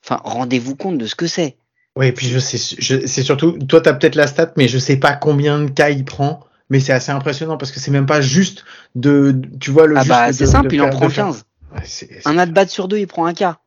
[0.05, 1.57] Enfin, rendez-vous compte de ce que c'est.
[1.97, 4.97] Oui, et puis je sais, c'est surtout, toi t'as peut-être la stat, mais je sais
[4.97, 8.21] pas combien de cas il prend, mais c'est assez impressionnant parce que c'est même pas
[8.21, 8.65] juste
[8.97, 9.97] de, tu vois le.
[9.97, 11.45] Ah bah, c'est de simple, il en faire- prend faire- 15.
[11.73, 13.61] Ouais, c'est, c'est- Un at-bat sur deux, il prend un cas.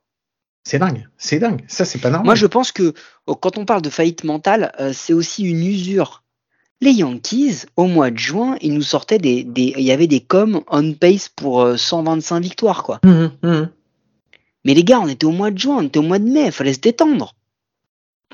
[0.68, 1.64] C'est dingue, c'est dingue.
[1.68, 2.26] Ça c'est pas normal.
[2.26, 2.94] Moi, je pense que
[3.26, 6.24] oh, quand on parle de faillite mentale, euh, c'est aussi une usure.
[6.82, 10.20] Les Yankees, au mois de juin, ils nous sortaient des, des il y avait des
[10.20, 13.00] coms on pace pour euh, 125 victoires, quoi.
[13.06, 13.70] Mhm, mhm.
[14.66, 16.52] Mais les gars, on était au mois de juin, on était au mois de mai,
[16.52, 17.34] fallait se détendre.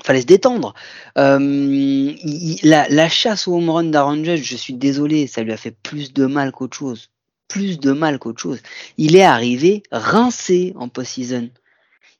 [0.02, 0.74] Fallait se détendre.
[1.16, 5.42] Euh, il- il- la, la chasse au home run d'Aaron Judge, je suis désolé, ça
[5.44, 7.10] lui a fait plus de mal qu'autre chose.
[7.46, 8.58] Plus de mal qu'autre chose.
[8.98, 11.48] Il est arrivé rincé en post-season.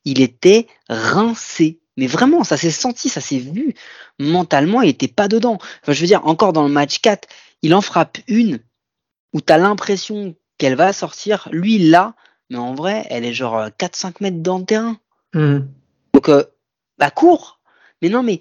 [0.04, 1.80] Il était rincé.
[1.96, 3.74] Mais vraiment, ça s'est senti, ça s'est vu.
[4.18, 5.58] Mentalement, il était pas dedans.
[5.82, 7.28] Enfin, je veux dire, encore dans le match 4,
[7.62, 8.60] il en frappe une
[9.32, 11.48] où tu as l'impression qu'elle va sortir.
[11.52, 12.14] Lui, là,
[12.50, 14.98] mais en vrai, elle est genre euh, 4-5 mètres dans le terrain.
[15.34, 15.68] Mhm.
[16.12, 16.44] Donc, euh,
[16.98, 17.60] bah, cours.
[18.02, 18.40] Mais non, mais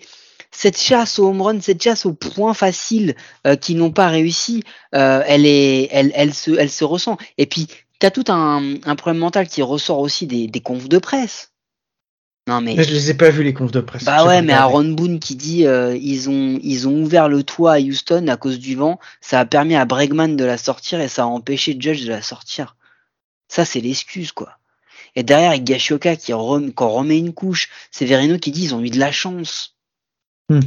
[0.52, 3.16] cette chasse au home run, cette chasse au point facile
[3.48, 7.18] euh, qui n'ont pas réussi, euh, elle, est, elle, elle, se, elle se ressent.
[7.38, 7.68] Et puis,
[8.00, 11.53] tu as tout un, un problème mental qui ressort aussi des, des confs de presse.
[12.48, 12.76] Non, mais.
[12.84, 14.04] Je les ai pas vus les confs de presse.
[14.04, 14.54] Bah ouais, mais.
[14.54, 18.36] Aaron Boone qui dit euh, ils ont ils ont ouvert le toit à Houston à
[18.38, 21.78] cause du vent, ça a permis à Bregman de la sortir et ça a empêché
[21.80, 22.76] Judge de la sortir.
[23.48, 24.58] Ça c'est l'excuse quoi.
[25.16, 28.82] Et derrière Higashioka qui rem- quand remet une couche, c'est Verino qui dit ils ont
[28.82, 29.76] eu de la chance.
[30.50, 30.60] Hmm.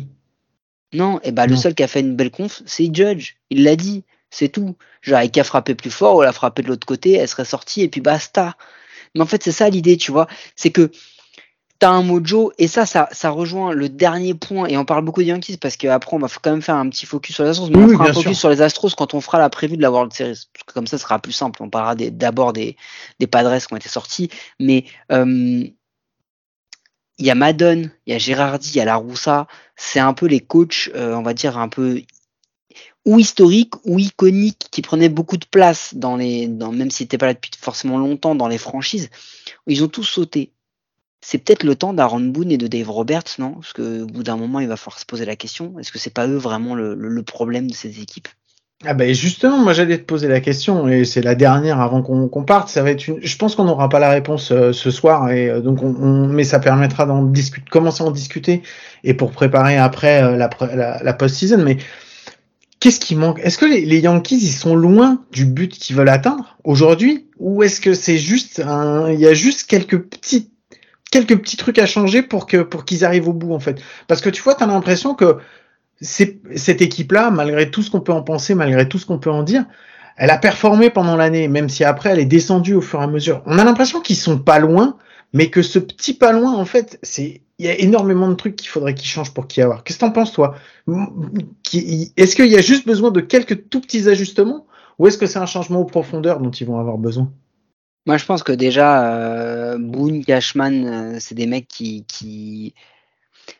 [0.94, 3.34] Non, et bah le seul qui a fait une belle conf, c'est Judge.
[3.50, 4.04] Il l'a dit.
[4.28, 4.76] C'est tout.
[5.02, 7.82] Genre, elle qu'à frapper plus fort ou la frapper de l'autre côté, elle serait sortie
[7.82, 8.56] et puis basta.
[9.14, 10.26] Mais en fait, c'est ça l'idée, tu vois.
[10.56, 10.90] C'est que
[11.78, 15.20] t'as un mojo et ça, ça, ça rejoint le dernier point et on parle beaucoup
[15.20, 17.70] des Yankees parce qu'après on va quand même faire un petit focus sur les Astros,
[17.70, 19.90] mais on fera un focus sur les Astros quand on fera la prévue de la
[19.90, 20.48] World Series.
[20.52, 21.62] Parce que comme ça, ce sera plus simple.
[21.62, 22.76] On parlera d'abord des,
[23.18, 25.64] des, Padres qui ont été sortis, mais euh,
[27.18, 29.46] il y a Madden, il y a Girardi, il y a La Roussa.
[29.76, 32.02] C'est un peu les coachs, euh, on va dire un peu
[33.04, 37.18] ou historiques ou iconiques qui prenaient beaucoup de place dans les, dans, même si n'étaient
[37.18, 39.10] pas là depuis forcément longtemps dans les franchises.
[39.68, 40.52] Ils ont tous sauté
[41.20, 43.52] c'est peut-être le temps d'Aaron Boone et de Dave Roberts, non?
[43.54, 45.78] Parce qu'au bout d'un moment, il va falloir se poser la question.
[45.78, 48.28] Est-ce que c'est pas eux vraiment le, problème de ces équipes?
[48.84, 52.44] Ah ben justement, moi j'allais te poser la question et c'est la dernière avant qu'on
[52.44, 52.68] parte.
[52.68, 53.18] Ça va être une...
[53.22, 56.44] Je pense qu'on n'aura pas la réponse euh, ce soir et euh, donc on, mais
[56.44, 58.62] ça permettra d'en discuter, commencer à en discuter
[59.02, 60.50] et pour préparer après euh, la,
[61.02, 61.64] la, post-season.
[61.64, 61.78] Mais
[62.78, 63.40] qu'est-ce qui manque?
[63.42, 67.26] Est-ce que les, les, Yankees ils sont loin du but qu'ils veulent atteindre aujourd'hui?
[67.38, 69.10] Ou est-ce que c'est juste un...
[69.10, 70.52] il y a juste quelques petites
[71.16, 73.80] quelques petits trucs à changer pour que pour qu'ils arrivent au bout en fait.
[74.06, 75.38] Parce que tu vois, tu as l'impression que
[76.00, 79.42] cette équipe-là, malgré tout ce qu'on peut en penser, malgré tout ce qu'on peut en
[79.42, 79.64] dire,
[80.18, 83.06] elle a performé pendant l'année, même si après elle est descendue au fur et à
[83.06, 83.42] mesure.
[83.46, 84.98] On a l'impression qu'ils sont pas loin,
[85.32, 88.56] mais que ce petit pas loin, en fait, c'est il y a énormément de trucs
[88.56, 89.82] qu'il faudrait qu'ils changent pour qu'il y avoir.
[89.82, 90.54] Qu'est-ce que t'en penses toi?
[90.86, 94.66] Est-ce qu'il y a juste besoin de quelques tout petits ajustements,
[94.98, 97.32] ou est-ce que c'est un changement aux profondeurs dont ils vont avoir besoin?
[98.06, 102.74] Moi, je pense que déjà, euh, Boone, Cashman, euh, c'est des mecs qui, qui...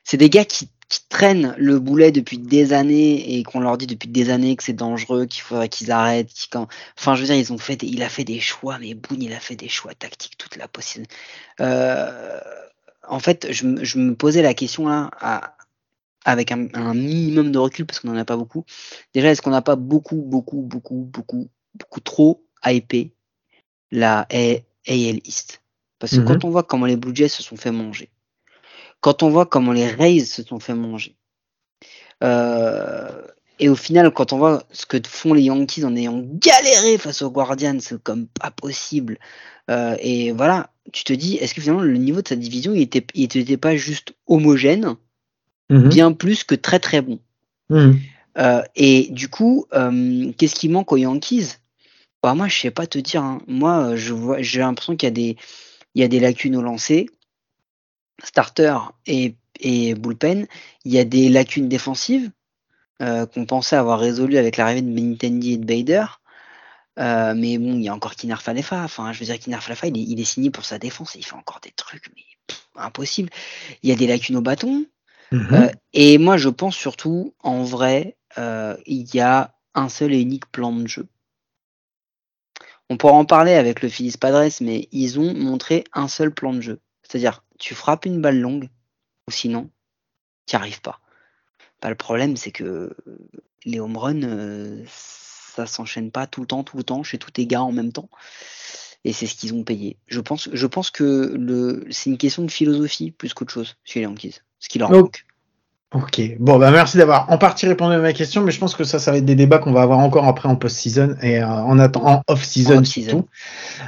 [0.05, 3.89] c'est des gars qui, qui, traînent le boulet depuis des années et qu'on leur dit
[3.89, 6.31] depuis des années que c'est dangereux, qu'il faudrait qu'ils arrêtent.
[6.53, 6.69] quand...
[6.97, 9.33] Enfin, je veux dire, ils ont fait, il a fait des choix, mais Boone, il
[9.33, 11.07] a fait des choix tactiques toute la possible.
[11.61, 12.41] Euh,
[13.09, 15.57] en fait, je, je, me posais la question là, à,
[16.25, 18.65] avec un, un, minimum de recul parce qu'on n'en a pas beaucoup.
[19.15, 23.16] Déjà, est-ce qu'on n'a pas beaucoup, beaucoup, beaucoup, beaucoup, beaucoup trop hypé
[23.91, 25.63] la AL East.
[25.99, 26.45] Parce que quand mhm.
[26.45, 28.11] on voit comment les Blue Jays se sont fait manger,
[29.01, 31.17] quand on voit comment les Rays se sont fait manger,
[32.23, 33.23] euh,
[33.59, 37.23] et au final, quand on voit ce que font les Yankees en ayant galéré face
[37.23, 39.19] aux Guardians, c'est comme pas possible.
[39.71, 42.83] Euh, et voilà, tu te dis, est-ce que finalement le niveau de sa division, il
[42.83, 44.97] était, il était pas juste homogène,
[45.71, 45.89] mhm.
[45.89, 47.19] bien plus que très très bon?
[47.71, 47.99] Mhm.
[48.39, 51.57] Euh, et du coup, qu'est-ce qui manque aux Yankees?
[52.27, 53.23] Bah, moi, je sais pas te dire.
[53.23, 53.41] Hein.
[53.47, 55.37] Moi, je vois, j'ai l'impression qu'il y a des,
[55.95, 57.09] il y a des lacunes au lancer,
[58.21, 60.49] starter et, et bullpen.
[60.85, 62.33] Il y a des lacunes défensives
[63.01, 66.05] euh, qu'on pensait avoir résolues avec l'arrivée de Benintendi et de Bader.
[66.99, 68.83] Euh, mais bon, il y a encore Kinar Falefa.
[68.83, 71.21] Enfin, je veux dire, Kinar Falefa, il est, il est signé pour sa défense et
[71.21, 72.25] il fait encore des trucs, mais
[72.75, 73.31] impossible.
[73.85, 74.85] Il y a des lacunes au bâton.
[75.33, 80.51] Euh, et moi, je pense surtout, en vrai, il y a un seul et unique
[80.51, 81.07] plan de jeu.
[82.89, 86.53] On pourra en parler avec le Phyllis Padres, mais ils ont montré un seul plan
[86.53, 86.81] de jeu.
[87.03, 88.69] C'est-à-dire, tu frappes une balle longue,
[89.29, 89.71] ou sinon,
[90.47, 91.01] tu n'y arrives pas.
[91.83, 92.95] Bah, le problème, c'est que
[93.65, 97.33] les home runs, euh, ça s'enchaîne pas tout le temps, tout le temps, chez tous
[97.33, 98.09] tes gars en même temps.
[99.05, 99.99] Et c'est ce qu'ils ont payé.
[100.07, 104.01] Je pense, je pense que le, c'est une question de philosophie plus qu'autre chose chez
[104.01, 104.41] les Yankees.
[104.59, 105.26] Ce qui leur manque.
[105.97, 108.85] Ok, bon bah merci d'avoir en partie répondu à ma question, mais je pense que
[108.85, 111.47] ça, ça va être des débats qu'on va avoir encore après en post-season et euh,
[111.47, 113.27] en attendant en off-season surtout.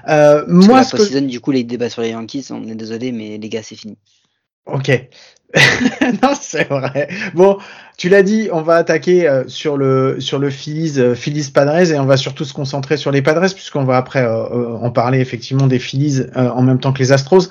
[0.08, 3.48] Euh, moi, post-season, du coup, les débats sur les Yankees, on est désolé, mais les
[3.50, 3.98] gars, c'est fini.
[4.64, 4.88] Ok.
[6.22, 7.08] non, c'est vrai.
[7.34, 7.58] Bon,
[7.98, 11.90] tu l'as dit, on va attaquer euh, sur le sur le Phillies, euh, Phillies Padres
[11.92, 15.66] et on va surtout se concentrer sur les Padres puisqu'on va après en parler effectivement
[15.66, 17.48] des Phillies en même temps que les Astros.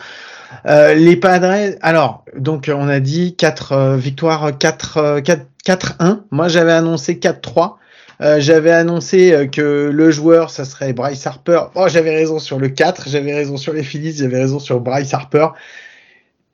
[0.66, 5.22] Euh, les Padres, alors, donc on a dit 4 euh, victoires, 4,
[5.64, 7.76] 4, 1 Moi j'avais annoncé 4-3.
[8.20, 11.62] Euh, j'avais annoncé que le joueur, ça serait Bryce Harper.
[11.76, 15.14] Oh, j'avais raison sur le 4, j'avais raison sur les Phillies, j'avais raison sur Bryce
[15.14, 15.50] Harper.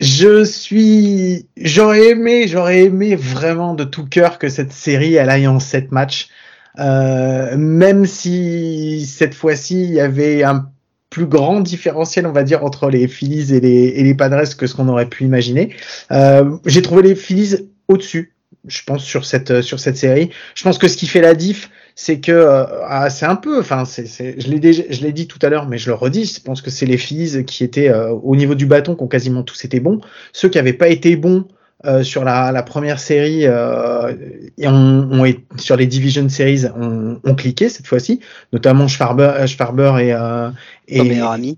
[0.01, 5.47] Je suis, j'aurais aimé, j'aurais aimé vraiment de tout cœur que cette série elle aille
[5.47, 6.29] en 7 matchs.
[6.77, 10.72] même si cette fois-ci il y avait un
[11.13, 14.65] plus grand différentiel, on va dire, entre les Phillies et les, et les Padres que
[14.65, 15.75] ce qu'on aurait pu imaginer.
[16.11, 18.33] Euh, J'ai trouvé les Phillies au-dessus,
[18.67, 20.31] je pense, sur cette, sur cette série.
[20.55, 23.59] Je pense que ce qui fait la diff, c'est que euh, ah, c'est un peu,
[23.59, 24.07] enfin, c'est,
[24.41, 26.33] je l'ai je l'ai dit tout à l'heure, mais je le redis.
[26.37, 29.07] Je pense que c'est les Phillies qui étaient euh, au niveau du bâton, qui ont
[29.07, 30.01] quasiment tous été bons.
[30.33, 31.45] Ceux qui n'avaient pas été bons
[31.85, 34.13] euh, sur la, la, première série euh,
[34.57, 38.19] et on, on est, sur les division series on, on cliqué cette fois-ci,
[38.53, 40.49] notamment Schwarber, euh, Schwarber et, euh,
[40.87, 41.57] et ton meilleur ami.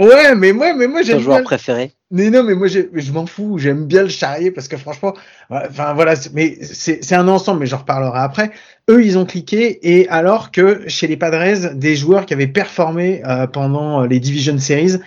[0.00, 1.18] Ouais, mais moi, mais moi j'aime.
[1.18, 1.92] Ton joueur préféré.
[2.10, 3.58] Mais non, mais moi, je, je m'en fous.
[3.58, 5.14] J'aime bien le charrier parce que franchement,
[5.50, 8.50] enfin voilà, mais c'est un ensemble, mais j'en reparlerai après.
[8.90, 13.22] Eux, ils ont cliqué et alors que chez les Padres, des joueurs qui avaient performé
[13.26, 14.98] euh, pendant les Division Series,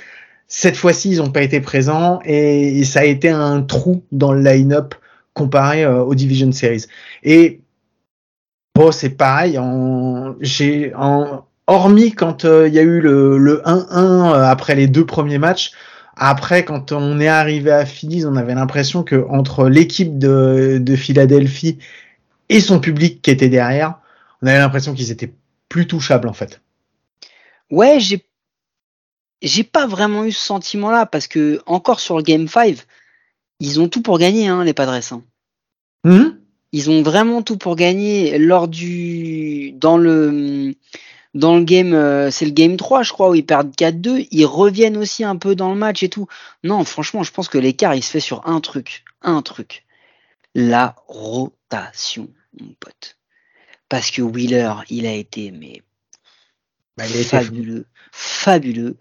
[0.50, 4.42] cette fois-ci, ils n'ont pas été présents et, ça a été un trou dans le
[4.42, 4.96] line-up
[5.34, 6.88] comparé euh, aux Division Series.
[7.24, 7.62] Et
[8.76, 9.58] bon, c'est pareil.
[10.42, 15.38] J'ai, en, hormis quand euh, il y a eu le 1-1 après les deux premiers
[15.38, 15.72] matchs,
[16.22, 21.80] après, quand on est arrivé à Phillies, on avait l'impression que entre l'équipe de, Philadelphie
[22.50, 24.00] et son public qui était derrière,
[24.42, 25.32] on avait l'impression qu'ils étaient
[25.70, 26.60] plus touchables en fait.
[27.72, 28.22] Ouais, j'ai
[29.42, 32.78] j'ai pas vraiment eu ce sentiment-là parce que encore sur le Game 5,
[33.60, 35.14] ils ont tout pour gagner, hein, les Padres.
[35.14, 35.24] Hein.
[36.06, 36.40] Hum
[36.72, 40.76] ils ont vraiment tout pour gagner lors du dans le
[41.36, 44.28] dans le game, euh, c'est le game 3, je crois, où ils perdent 4-2.
[44.32, 46.28] Ils reviennent aussi un peu dans le match et tout.
[46.64, 49.04] Non, franchement, je pense que l'écart, il se fait sur un truc.
[49.22, 49.86] Un truc.
[50.56, 53.18] La rotation, mon pote.
[53.90, 55.84] Parce que Wheeler, il a été, mais.
[56.98, 57.86] Bah, fabuleux.
[58.12, 58.98] Fabuleux.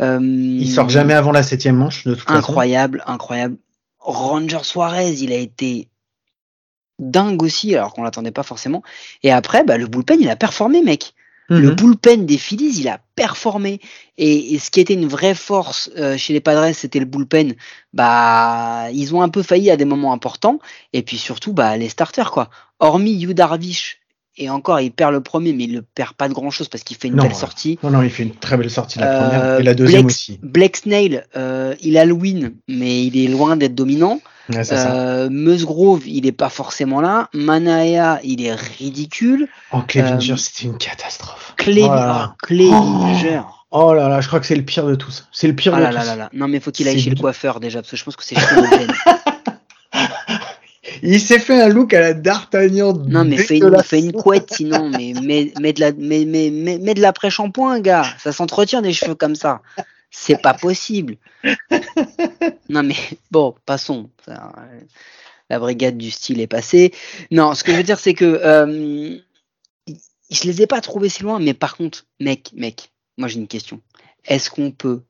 [0.00, 3.12] Euh, il sort jamais avant la septième manche, de toute incroyable, façon.
[3.12, 3.56] Incroyable,
[3.98, 5.88] Ranger Suarez, il a été
[6.98, 8.82] dingue aussi, alors qu'on l'attendait pas forcément.
[9.22, 11.14] Et après, bah, le bullpen, il a performé, mec.
[11.48, 11.74] Le mhm.
[11.74, 13.80] bullpen des Phillies, il a performé.
[14.16, 17.54] Et, ce qui était une vraie force euh, chez les Padres, c'était le bullpen.
[17.92, 20.60] Bah, ils ont un peu failli à des moments importants.
[20.92, 22.48] Et puis surtout, bah, les starters, quoi.
[22.78, 24.00] Hormis Yu Darvish,
[24.38, 26.84] et encore, il perd le premier, mais il ne perd pas de grand chose parce
[26.84, 27.78] qu'il fait une belle sortie.
[27.82, 30.38] Non, non, il fait une très belle sortie la première euh, et la deuxième aussi.
[30.42, 34.20] Black Snail, euh, il a le win, mais il est loin d'être dominant.
[34.50, 37.28] Euh, Musgrove, il est pas forcément là.
[37.32, 39.48] Manaea, il est ridicule.
[39.72, 41.54] Oh, Clevinger, euh, c'était une catastrophe.
[41.56, 43.40] Clevinger.
[43.70, 45.28] Oh, oh, là là, je crois que c'est le pire de tous.
[45.32, 46.06] C'est le pire ah de là tous.
[46.06, 48.16] Là là non, mais faut qu'il aille chez le coiffeur déjà, parce que je pense
[48.16, 48.36] que c'est
[51.04, 52.92] Il s'est fait un look à la D'Artagnan.
[52.92, 56.50] Non, mais fais une, fais une, couette sinon, mais mets, mets de la, mets, mets,
[56.50, 58.06] mets de l'après-shampoing, gars.
[58.18, 59.62] Ça s'entretient des cheveux comme ça.
[60.10, 61.16] C'est pas possible.
[62.68, 62.94] non, mais
[63.32, 64.10] bon, passons.
[65.50, 66.92] La brigade du style est passée.
[67.32, 69.18] Non, ce que je veux dire, c'est que euh,
[70.30, 73.48] je les ai pas trouvés si loin, mais par contre, mec, mec, moi j'ai une
[73.48, 73.80] question.
[74.24, 75.02] Est-ce qu'on peut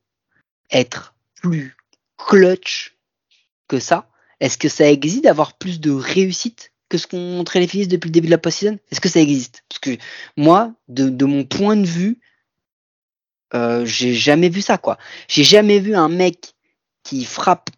[0.71, 1.77] être plus
[2.17, 2.97] clutch
[3.69, 4.09] que ça?
[4.43, 8.09] Est-ce que ça existe d'avoir plus de réussite que ce qu'ont montré les Phillies depuis
[8.09, 8.77] le début de la post-season?
[8.91, 9.63] Est-ce que ça existe?
[9.69, 10.03] Parce que
[10.37, 12.19] moi, de, mon point de vue,
[13.55, 14.99] euh, j'ai jamais vu ça, quoi.
[15.29, 16.55] J'ai jamais vu un mec
[17.05, 17.71] qui frappe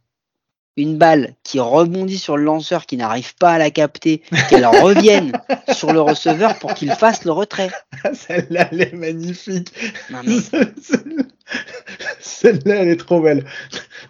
[0.79, 5.39] une balle qui rebondit sur le lanceur qui n'arrive pas à la capter, qu'elle revienne
[5.71, 7.71] sur le receveur pour qu'il fasse le retrait.
[8.15, 9.71] Celle-là, elle est magnifique.
[12.21, 13.45] Celle-là, elle est trop belle.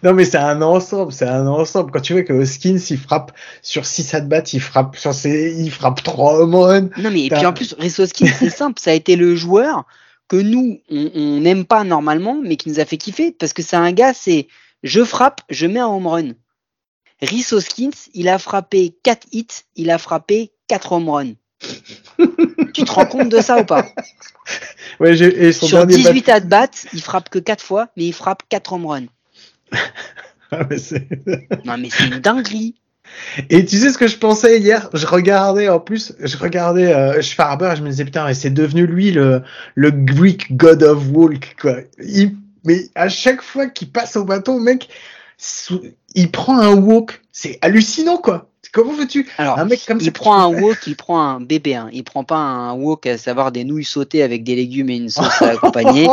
[0.05, 1.89] Non, mais c'est un ensemble, c'est un ensemble.
[1.89, 3.31] Quand tu vois que Hoskins, il frappe
[3.63, 7.29] sur 6 at bats, il frappe sur ses, il frappe 3 home Non, mais et
[7.31, 9.83] puis en plus, Rhys Hoskins, c'est simple, ça a été le joueur
[10.27, 13.77] que nous, on n'aime pas normalement, mais qui nous a fait kiffer, parce que c'est
[13.77, 14.47] un gars, c'est
[14.83, 16.29] je frappe, je mets un home run.
[17.23, 21.33] Rhys Hoskins, il a frappé 4 hits, il a frappé 4 home runs.
[22.75, 23.87] tu te rends compte de ça ou pas?
[24.99, 28.43] Ouais, et son Sur 18 at bats, il frappe que 4 fois, mais il frappe
[28.49, 29.07] 4 home runs.
[30.51, 30.77] ah, mais
[31.65, 32.75] non mais c'est une dinguerie.
[33.49, 34.89] Et tu sais ce que je pensais hier?
[34.93, 38.85] Je regardais en plus, je regardais euh, Schwarber et je me disais putain, c'est devenu
[38.87, 39.41] lui le,
[39.75, 41.77] le Greek God of Walk quoi.
[42.65, 44.89] mais à chaque fois qu'il passe au bâton, mec,
[46.15, 47.21] il prend un walk.
[47.31, 48.49] C'est hallucinant, quoi.
[48.75, 51.75] Comment veux-tu Alors, un mec comme il prend un wok, il prend un bébé.
[51.75, 51.89] Hein.
[51.93, 55.07] Il prend pas un wok à savoir des nouilles sautées avec des légumes et une
[55.07, 56.07] sauce accompagnée.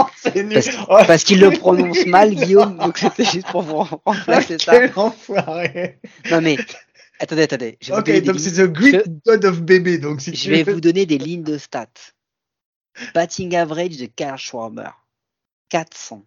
[0.86, 2.76] parce, qu'il le prononce mal, Guillaume.
[2.76, 4.78] Donc c'était juste pour vous remplacer ça.
[4.78, 5.98] Quel enfoiré
[6.30, 6.56] Non mais
[7.18, 7.78] attendez, attendez.
[7.90, 9.98] ok, donc c'est The Greek God of Baby.
[9.98, 11.88] Donc si je vais vous donner des lignes de stats.
[13.12, 14.90] Batting average de Karl Schwarber
[15.68, 16.22] 400.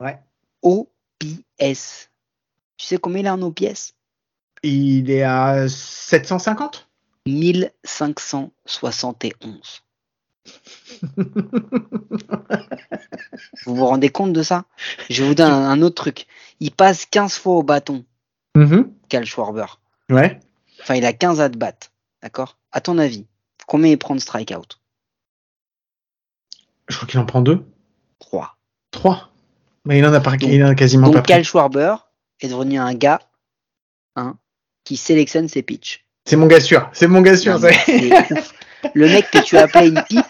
[0.00, 0.18] Ouais.
[0.62, 2.08] OPS
[2.82, 3.94] tu sais combien il a en OPS
[4.62, 6.88] Il est à 750
[7.26, 9.82] 1571.
[13.64, 14.64] vous vous rendez compte de ça?
[15.08, 16.26] Je vous donne un, autre truc.
[16.60, 18.04] Il passe 15 fois au bâton.
[18.54, 19.66] Mm Cal Schwarber.
[20.10, 20.40] Ouais.
[20.80, 21.74] Enfin, il a 15 at bat.
[22.22, 22.58] D'accord?
[22.72, 23.26] À ton avis,
[23.66, 24.78] combien il prend de strikeout?
[26.88, 27.64] Je crois qu'il en prend deux.
[28.18, 28.56] Trois.
[28.90, 29.30] Trois
[29.84, 31.96] Mais il en a, il en a quasiment donc pas Cal Schwarber,
[32.40, 33.20] est devenu un gars
[34.16, 34.36] hein,
[34.84, 36.04] qui sélectionne ses pitchs.
[36.24, 37.58] C'est mon gars sûr, c'est mon gars sûr.
[38.94, 40.24] le mec que tu appelais une pipe,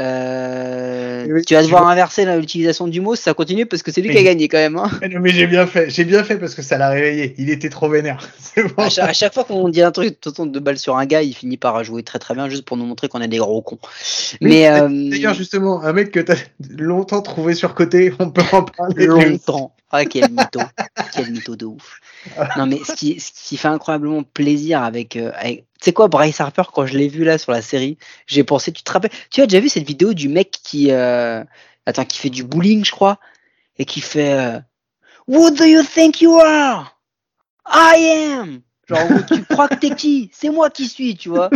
[0.00, 1.92] euh, Oui, tu vas devoir vois.
[1.92, 4.58] inverser l'utilisation du mot si ça continue parce que c'est lui qui a gagné quand
[4.58, 4.76] même.
[4.76, 4.90] Hein.
[5.10, 7.34] Non, mais j'ai bien fait, j'ai bien fait parce que ça l'a réveillé.
[7.38, 8.28] Il était trop vénère.
[8.76, 8.82] Bon.
[8.84, 11.22] À, chaque, à chaque fois qu'on dit un truc de de balle sur un gars,
[11.22, 13.62] il finit par jouer très très bien juste pour nous montrer qu'on est des gros
[13.62, 13.78] cons.
[14.40, 16.34] Mais euh, D'ailleurs, justement, un mec que t'as
[16.76, 19.06] longtemps trouvé sur côté, on peut en parler.
[19.06, 19.74] longtemps.
[19.92, 20.60] Ah, quel mytho.
[21.14, 22.00] quel mytho de ouf.
[22.56, 25.16] Non, mais ce qui, ce qui fait incroyablement plaisir avec.
[25.16, 27.98] euh, avec- Tu sais quoi, Bryce Harper, quand je l'ai vu là sur la série,
[28.26, 30.90] j'ai pensé, tu te rappelles, tu as déjà vu cette vidéo du mec qui.
[30.92, 31.09] euh,
[31.86, 33.18] attends, qui fait du bowling, je crois,
[33.78, 34.32] et qui fait.
[34.32, 34.58] euh,
[35.28, 36.98] Who do you think you are?
[37.66, 38.62] I am!
[38.88, 40.28] Genre, tu crois que t'es qui?
[40.34, 41.48] C'est moi qui suis, tu vois.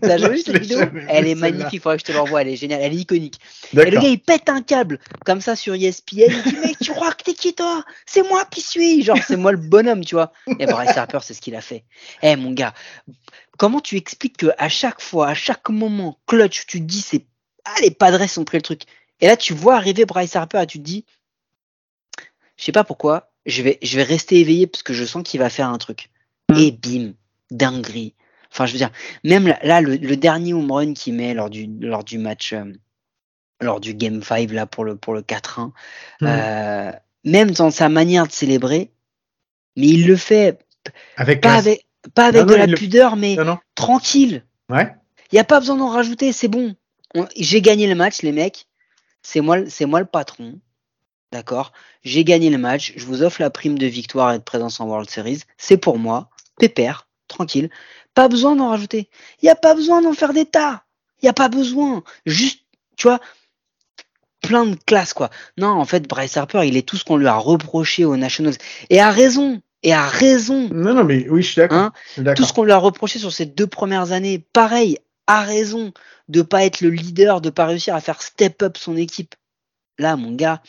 [0.00, 0.80] T'as jamais vu cette vidéo?
[1.08, 3.38] Elle est magnifique, faudrait que je te l'envoie, elle est géniale, elle est iconique.
[3.74, 6.30] Et le gars, il pète un câble comme ça sur ESPN.
[6.30, 7.84] Il dit Mec, tu crois que t'es qui toi?
[8.06, 9.02] C'est moi qui suis.
[9.02, 10.32] Genre, c'est moi le bonhomme, tu vois.
[10.58, 11.84] Et Bryce Harper, c'est ce qu'il a fait.
[12.22, 12.72] Eh, mon gars,
[13.58, 17.26] comment tu expliques que à chaque fois, à chaque moment, clutch, tu dis c'est
[17.76, 18.82] Ah, les Padres ont pris le truc.
[19.20, 21.04] Et là, tu vois arriver Bryce Harper et tu te dis
[22.56, 25.40] Je sais pas pourquoi, je vais, je vais rester éveillé parce que je sens qu'il
[25.40, 26.08] va faire un truc.
[26.56, 27.12] Et bim,
[27.50, 28.14] dinguerie.
[28.50, 28.90] Enfin, je veux dire,
[29.24, 32.64] même là, le, le dernier home run qu'il met lors du, lors du match, euh,
[33.60, 35.72] lors du Game 5 là, pour le, pour le 4-1,
[36.20, 36.26] Hmm.
[36.26, 36.92] euh,
[37.24, 38.90] même dans sa manière de célébrer,
[39.76, 40.58] mais il le fait
[41.16, 41.66] Avec pas classe.
[41.66, 43.58] avec, pas avec Non, de non, la le- pudeur, mais non.
[43.74, 44.44] tranquille.
[44.70, 44.94] Ouais.
[45.30, 46.74] Il n'y a pas besoin d'en rajouter, c'est bon.
[47.36, 48.66] J'ai gagné le match, les mecs.
[49.22, 50.60] C'est moi, le- c'est moi le patron.
[51.32, 51.72] D'accord
[52.04, 52.92] J'ai gagné le match.
[52.96, 55.42] Je vous offre la prime de victoire et de présence en World Series.
[55.56, 56.30] C'est pour moi.
[56.58, 57.70] Pépère, tranquille.
[58.14, 59.08] Pas besoin d'en rajouter.
[59.42, 60.84] Il n'y a pas besoin d'en faire des tas.
[61.20, 62.02] Il n'y a pas besoin.
[62.26, 62.60] Juste,
[62.96, 63.20] tu vois,
[64.40, 65.30] plein de classe, quoi.
[65.56, 68.54] Non, en fait, Bryce Harper, il est tout ce qu'on lui a reproché aux Nationals.
[68.90, 69.60] Et à raison.
[69.82, 70.68] Et à raison.
[70.72, 71.78] Non, non, mais oui, je suis d'accord.
[71.78, 72.48] Hein Je suis tout d'accord.
[72.48, 74.98] ce qu'on lui a reproché sur ces deux premières années, pareil,
[75.28, 75.92] a raison
[76.28, 79.36] de pas être le leader, de pas réussir à faire step up son équipe.
[79.98, 80.62] Là, mon gars,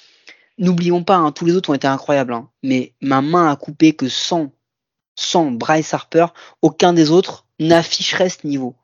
[0.60, 3.94] n'oublions pas, hein, tous les autres ont été incroyables, hein, mais ma main a coupé
[3.94, 4.52] que sans,
[5.16, 6.28] sans Bryce Harper,
[6.62, 8.76] aucun des autres n'afficherait ce niveau.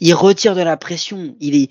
[0.00, 1.70] Il retire de la pression, il est,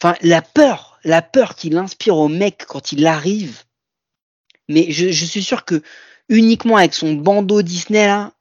[0.00, 3.64] enfin, la peur, la peur qu'il inspire au mec quand il arrive.
[4.68, 5.82] Mais je, je suis sûr que
[6.28, 8.33] uniquement avec son bandeau Disney là,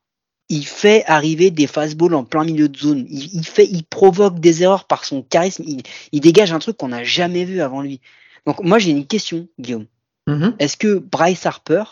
[0.53, 3.07] il fait arriver des fastballs en plein milieu de zone.
[3.09, 5.63] Il, il fait, il provoque des erreurs par son charisme.
[5.65, 5.81] Il,
[6.11, 8.01] il dégage un truc qu'on n'a jamais vu avant lui.
[8.45, 9.87] Donc moi j'ai une question, Guillaume.
[10.27, 10.55] Mhm.
[10.59, 11.83] Est-ce que Bryce Harper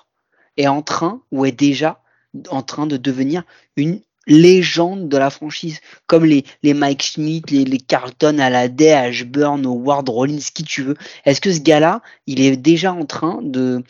[0.58, 2.04] est en train ou est déjà
[2.50, 3.44] en train de devenir
[3.76, 5.80] une légende de la franchise?
[6.06, 10.64] Comme les, les Mike Schmidt, les, les Carlton à la Day, Ashburn, Ward Rollins, qui
[10.64, 10.98] tu veux.
[11.26, 13.84] Est-ce que ce gars-là, il est déjà en train de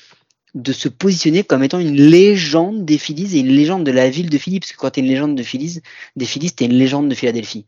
[0.53, 4.29] de se positionner comme étant une légende des Phillies et une légende de la ville
[4.29, 5.81] de Philly, parce que quand t'es une légende de Phillies,
[6.15, 7.65] des Phillies, t'es une légende de Philadelphie.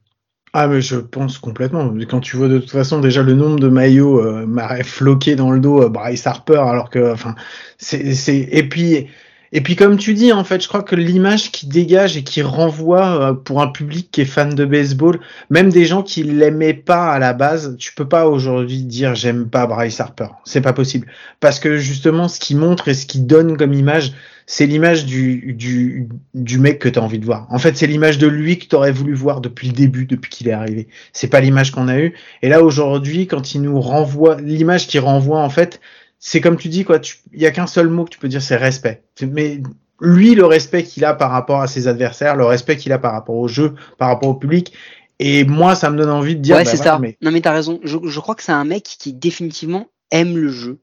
[0.55, 1.91] Ah, mais je pense complètement.
[2.07, 5.49] Quand tu vois de toute façon déjà le nombre de maillots euh, m'aurait floqué dans
[5.49, 7.33] le dos euh, Bryce Harper, alors que, enfin,
[7.79, 9.07] c'est, c'est, et puis,
[9.55, 12.41] et puis comme tu dis, en fait, je crois que l'image qui dégage et qui
[12.41, 15.19] renvoie euh, pour un public qui est fan de baseball,
[15.51, 19.47] même des gens qui l'aimaient pas à la base, tu peux pas aujourd'hui dire j'aime
[19.47, 20.29] pas Bryce Harper.
[20.43, 21.05] C'est pas possible.
[21.39, 24.13] Parce que justement, ce qui montre et ce qui donne comme image,
[24.47, 27.45] c'est l'image du, du, du mec que tu as envie de voir.
[27.51, 30.31] En fait, c'est l'image de lui que tu aurais voulu voir depuis le début, depuis
[30.31, 30.87] qu'il est arrivé.
[31.13, 32.13] C'est pas l'image qu'on a eue.
[32.41, 35.79] Et là, aujourd'hui, quand il nous renvoie, l'image qui renvoie, en fait,
[36.25, 36.99] c'est comme tu dis, quoi,
[37.33, 39.03] il y a qu'un seul mot que tu peux dire, c'est respect.
[39.21, 39.61] Mais
[39.99, 43.11] lui, le respect qu'il a par rapport à ses adversaires, le respect qu'il a par
[43.11, 44.71] rapport au jeu, par rapport au public,
[45.19, 46.99] et moi, ça me donne envie de dire, ouais, bah, c'est voilà, ça.
[46.99, 47.81] mais Non, mais t'as raison.
[47.83, 50.79] Je, je crois que c'est un mec qui définitivement aime le jeu.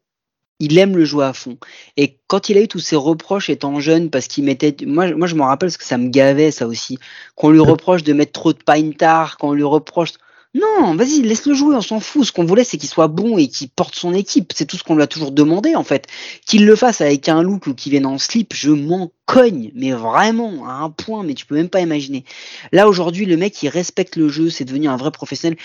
[0.59, 1.57] Il aime le jouer à fond.
[1.97, 4.77] Et quand il a eu tous ses reproches étant jeune, parce qu'il mettait.
[4.85, 6.99] Moi, moi je me rappelle parce que ça me gavait, ça aussi.
[7.35, 10.11] Qu'on lui reproche de mettre trop de pine tard, qu'on lui reproche.
[10.53, 12.25] Non, vas-y, laisse-le jouer, on s'en fout.
[12.25, 14.53] Ce qu'on voulait, c'est qu'il soit bon et qu'il porte son équipe.
[14.55, 16.09] C'est tout ce qu'on lui a toujours demandé, en fait.
[16.45, 19.71] Qu'il le fasse avec un look ou qu'il vienne en slip, je m'en cogne.
[19.77, 22.25] Mais vraiment, à un point, mais tu peux même pas imaginer.
[22.73, 25.57] Là, aujourd'hui, le mec, il respecte le jeu, c'est devenu un vrai professionnel.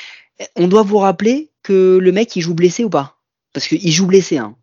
[0.55, 3.17] On doit vous rappeler que le mec, il joue blessé ou pas?
[3.53, 4.55] Parce qu'il joue blessé, hein.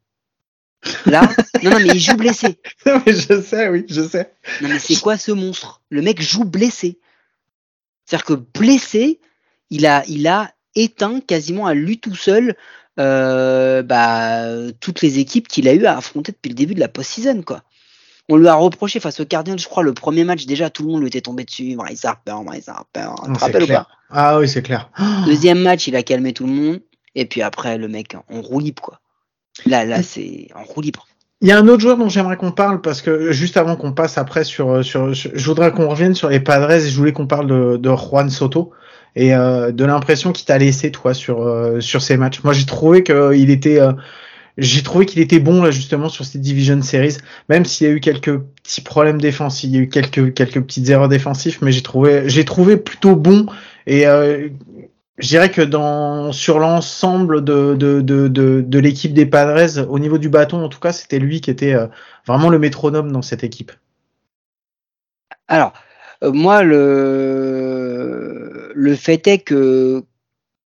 [1.06, 1.28] Là,
[1.62, 2.58] non, non, mais il joue blessé.
[2.86, 4.32] Non, mais je sais, oui, je sais.
[4.60, 5.80] Non, mais c'est quoi ce monstre?
[5.90, 6.98] Le mec joue blessé.
[8.04, 9.20] C'est-à-dire que blessé,
[9.72, 12.54] il a, il a éteint quasiment à lui tout seul
[13.00, 14.44] euh, bah,
[14.80, 17.62] toutes les équipes qu'il a eu à affronter depuis le début de la post-season, quoi.
[18.28, 20.90] On lui a reproché face aux Cardinals, je crois, le premier match, déjà, tout le
[20.92, 21.74] monde lui était tombé dessus.
[21.74, 23.08] Bryce Harper, Bryce Harper.
[23.24, 23.86] Tu Non, te c'est rappelles ou clair.
[23.86, 23.88] pas?
[24.10, 24.90] Ah oui, c'est clair.
[25.26, 26.80] Deuxième match, il a calmé tout le monde.
[27.14, 29.00] Et puis après, le mec, en roue libre, quoi.
[29.66, 31.06] Là, là, c'est en roue libre.
[31.40, 33.92] Il y a un autre joueur dont j'aimerais qu'on parle parce que juste avant qu'on
[33.92, 37.12] passe après sur, sur, sur- je voudrais qu'on revienne sur les Padres et je voulais
[37.12, 38.70] qu'on parle de, de Juan Soto
[39.14, 42.42] et euh, de l'impression qu'il t'a laissé toi sur euh, sur ces matchs.
[42.44, 43.92] Moi j'ai trouvé qu'il était euh,
[44.58, 47.92] j'ai trouvé qu'il était bon là justement sur ces division series, même s'il y a
[47.92, 51.72] eu quelques petits problèmes défensifs, il y a eu quelques quelques petites erreurs défensives, mais
[51.72, 53.46] j'ai trouvé j'ai trouvé plutôt bon
[53.86, 54.04] et
[55.18, 60.18] je dirais que dans sur l'ensemble de de, de, de, l'équipe des Padres, au niveau
[60.18, 61.74] du bâton en tout cas, c'était lui qui était
[62.26, 63.72] vraiment le métronome dans cette équipe.
[65.48, 65.72] Alors,
[66.22, 67.51] moi, le,
[68.82, 70.04] le fait est que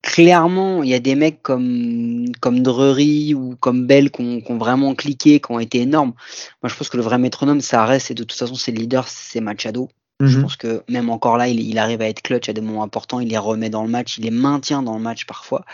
[0.03, 4.51] clairement, il y a des mecs comme, comme Drury ou comme Bell qui ont, qui
[4.51, 6.15] ont vraiment cliqué, qui ont été énormes.
[6.63, 8.79] Moi, je pense que le vrai métronome, ça reste, et de toute façon, c'est le
[8.79, 9.89] leader, c'est Machado.
[10.21, 10.43] Je Mhm.
[10.43, 13.21] pense que même encore là, il, il arrive à être clutch à des moments importants,
[13.21, 15.65] il les remet dans le match, il les maintient dans le match parfois.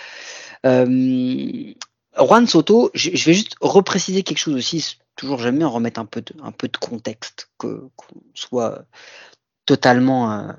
[0.66, 1.72] Euh,
[2.18, 4.98] Juan Soto, je, je vais juste repréciser quelque chose aussi.
[5.16, 8.84] Toujours j'aime bien remettre un peu de, un peu de contexte, que qu'on soit
[9.64, 10.52] totalement euh,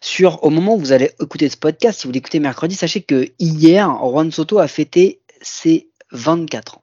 [0.00, 0.42] sûr.
[0.42, 3.88] Au moment où vous allez écouter ce podcast, si vous l'écoutez mercredi, sachez que hier,
[4.02, 6.82] Juan Soto a fêté ses 24 ans.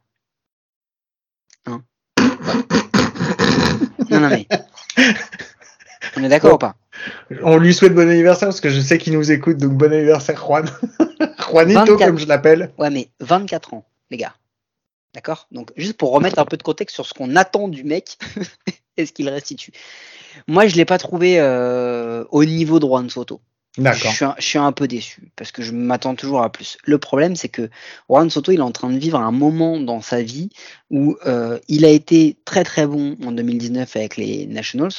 [1.66, 1.84] Hein
[4.10, 4.48] non, non, mais.
[6.18, 6.76] On est d'accord ou pas?
[7.44, 10.40] On lui souhaite bon anniversaire parce que je sais qu'il nous écoute, donc bon anniversaire
[10.40, 10.66] Juan.
[11.50, 12.06] Juanito 24.
[12.08, 12.72] comme je l'appelle.
[12.78, 14.34] Ouais, mais 24 ans, les gars.
[15.16, 15.48] D'accord?
[15.52, 18.18] Donc, juste pour remettre un peu de contexte sur ce qu'on attend du mec
[18.98, 19.72] et ce qu'il restitue.
[20.48, 23.40] Moi, je l'ai pas trouvé euh, au niveau de Juan Soto.
[23.78, 24.12] Je D'accord.
[24.12, 26.78] suis, un, je suis un peu déçu parce que je m'attends toujours à plus.
[26.84, 27.70] Le problème, c'est que
[28.10, 30.50] Juan Soto, il est en train de vivre un moment dans sa vie
[30.90, 34.94] où euh, il a été très très bon en 2019 avec les Nationals,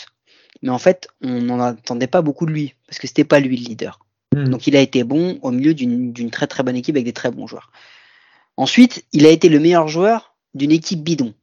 [0.62, 3.56] mais en fait, on n'en attendait pas beaucoup de lui parce que c'était pas lui
[3.56, 3.98] le leader.
[4.34, 4.48] Mhm.
[4.48, 7.30] Donc, il a été bon au milieu d'une très très bonne équipe avec des très
[7.30, 7.70] bons joueurs.
[8.56, 11.34] Ensuite, il a été le meilleur joueur d'une équipe bidon.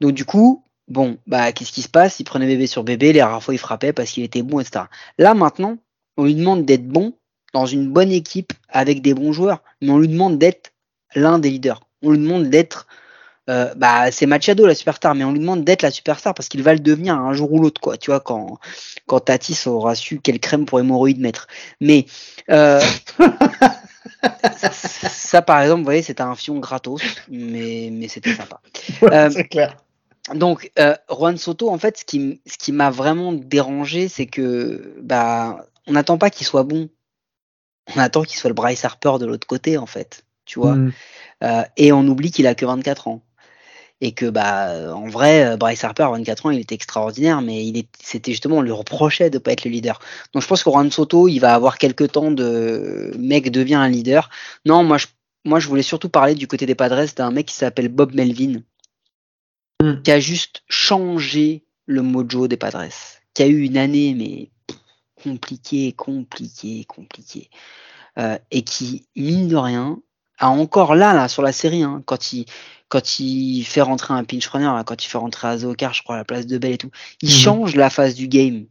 [0.00, 2.20] Donc, du coup, bon, bah, qu'est-ce qui se passe?
[2.20, 4.86] Il prenait bébé sur bébé, les rares fois il frappait parce qu'il était bon, etc.
[5.18, 5.78] Là, maintenant,
[6.16, 7.14] on lui demande d'être bon
[7.52, 10.72] dans une bonne équipe avec des bons joueurs, mais on lui demande d'être
[11.14, 11.80] l'un des leaders.
[12.02, 12.86] On lui demande d'être.
[13.50, 16.62] euh, bah, c'est Machado la superstar, mais on lui demande d'être la superstar parce qu'il
[16.62, 17.96] va le devenir un jour ou l'autre, quoi.
[17.98, 18.58] Tu vois, quand,
[19.06, 21.46] quand Tatis aura su quelle crème pour hémorroïdes mettre.
[21.80, 22.06] Mais
[22.50, 22.80] euh,
[24.72, 28.60] ça, par exemple, vous voyez, c'était un fion gratos, mais, mais c'était sympa.
[29.02, 29.76] Ouais, Euh, c'est clair.
[30.34, 34.94] Donc, euh, Juan Soto, en fait, ce qui, ce qui m'a vraiment dérangé, c'est que
[35.02, 36.88] bah, on n'attend pas qu'il soit bon.
[37.94, 40.24] On attend qu'il soit le Bryce Harper de l'autre côté, en fait.
[40.46, 40.92] Tu vois Mhm.
[41.42, 43.22] Euh, Et on oublie qu'il a que 24 ans.
[44.00, 47.64] Et que, bah, en vrai, euh, Bryce Harper, à 24 ans, il était extraordinaire, mais
[47.66, 50.00] il est, c'était justement, on lui reprochait de pas être le leader.
[50.32, 53.88] Donc, je pense que Juan Soto, il va avoir quelques temps de mec devient un
[53.88, 54.30] leader.
[54.66, 55.06] Non, moi, je,
[55.44, 58.62] moi, je voulais surtout parler du côté des Padres d'un mec qui s'appelle Bob Melvin
[59.84, 60.02] Mm.
[60.02, 62.88] qui a juste changé le mojo des Padres,
[63.34, 64.50] qui a eu une année mais
[65.22, 67.50] compliquée, compliquée, compliquée,
[68.18, 70.00] euh, et qui mine de rien
[70.38, 72.46] a encore là là sur la série hein, quand il
[72.88, 76.14] quand il fait rentrer un pinch runner, là, quand il fait rentrer Azokar, je crois
[76.16, 76.90] à la place de Bell et tout,
[77.22, 77.34] il Mhm.
[77.34, 78.66] change la phase du game.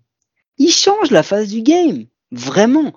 [0.57, 2.93] Il change la phase du game, vraiment.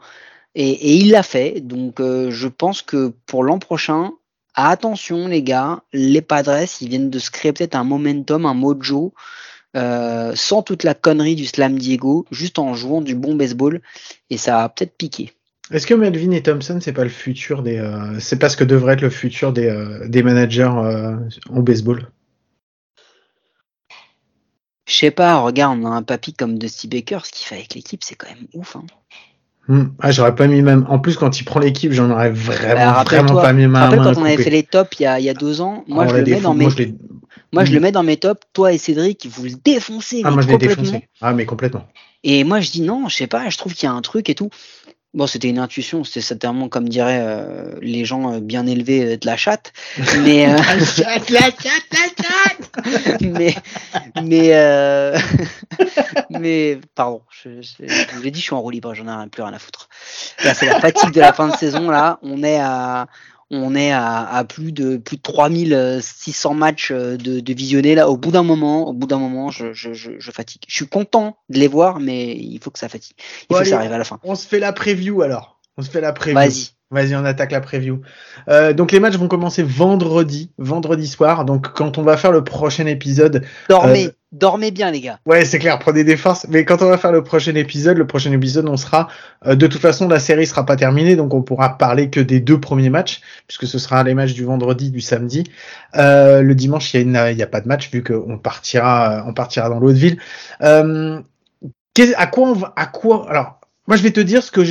[0.55, 1.61] Et, et il l'a fait.
[1.61, 4.13] Donc euh, je pense que pour l'an prochain,
[4.55, 9.13] attention les gars, les Padres, ils viennent de se créer peut-être un momentum, un mojo,
[9.77, 13.83] euh, sans toute la connerie du slam Diego, juste en jouant du bon baseball,
[14.31, 15.33] et ça a peut-être piqué.
[15.73, 17.79] Est-ce que Melvin et Thompson, c'est pas le futur des.
[17.79, 21.17] euh, c'est pas ce que devrait être le futur des, euh, des managers euh,
[21.51, 22.09] en baseball?
[24.89, 27.75] Je sais pas, regarde, on a un papy comme Dusty Baker, ce qu'il fait avec
[27.75, 28.77] l'équipe, c'est quand même ouf.
[28.77, 28.85] Hein.
[29.67, 29.87] Hmm.
[29.99, 30.87] Ah, j'aurais pas mis même.
[30.89, 33.97] En plus, quand il prend l'équipe, j'en aurais vraiment, Bah, vraiment pas mis ma main
[33.97, 36.05] quand on avait fait les tops il y a, il y a deux ans, moi,
[36.05, 36.85] Ah, je le, mets dans mes, moi, je
[37.53, 40.43] moi je le mets dans mes tops, toi et Cédric, vous le défoncez ah, moi,
[40.43, 41.09] je l'ai défoncé.
[41.21, 41.85] Ah, mais complètement.
[42.23, 44.31] Et moi, je dis non, je sais pas, je trouve qu'il y a un truc
[44.31, 44.51] et tout.
[45.17, 49.17] Bon, c'était une intuition, c'était certainement comme diraient euh, les gens euh, bien élevés euh,
[49.17, 49.73] de la chatte.
[50.21, 50.57] Mais, euh,
[53.23, 53.55] mais,
[54.23, 55.19] mais, euh,
[56.31, 59.11] mais, pardon, je, je, je vous l'ai dit, je suis en roue libre, j'en ai
[59.11, 59.89] rien- plus rien à foutre.
[60.45, 62.19] Là, c'est la fatigue de la fin de saison, là.
[62.23, 63.07] On est à,
[63.51, 68.09] on est à, à plus de, plus de 3600 matchs euh, de, de visionnés, là.
[68.09, 70.63] Au bout d'un moment, au bout d'un moment, je, je, je, je fatigue.
[70.69, 73.17] Je suis content de les voir, mais il faut que ça fatigue.
[73.19, 74.19] Il Bon, faut que ça arrive à la fin.
[74.25, 75.61] On se fait la preview alors.
[75.77, 76.35] On se fait la preview.
[76.35, 76.76] Vas-y.
[76.93, 78.01] Vas-y, on attaque la preview.
[78.49, 81.45] Euh, donc les matchs vont commencer vendredi, vendredi soir.
[81.45, 85.19] Donc quand on va faire le prochain épisode, Dormez, Euh, dormez bien, les gars.
[85.27, 86.47] ouais c'est clair, prenez des forces.
[86.49, 89.09] Mais quand on va faire le prochain épisode, le prochain épisode, on sera
[89.47, 92.39] euh, de toute façon la série sera pas terminée, donc on pourra parler que des
[92.39, 95.43] deux premiers matchs, puisque ce sera les matchs du vendredi, du samedi.
[95.97, 99.69] Euh, le dimanche, il y y a pas de match vu qu'on partira, on partira
[99.69, 100.19] dans l'autre ville.
[100.63, 101.21] Euh,
[101.95, 104.63] qu'est- à quoi on va, à quoi alors Moi, je vais te dire ce que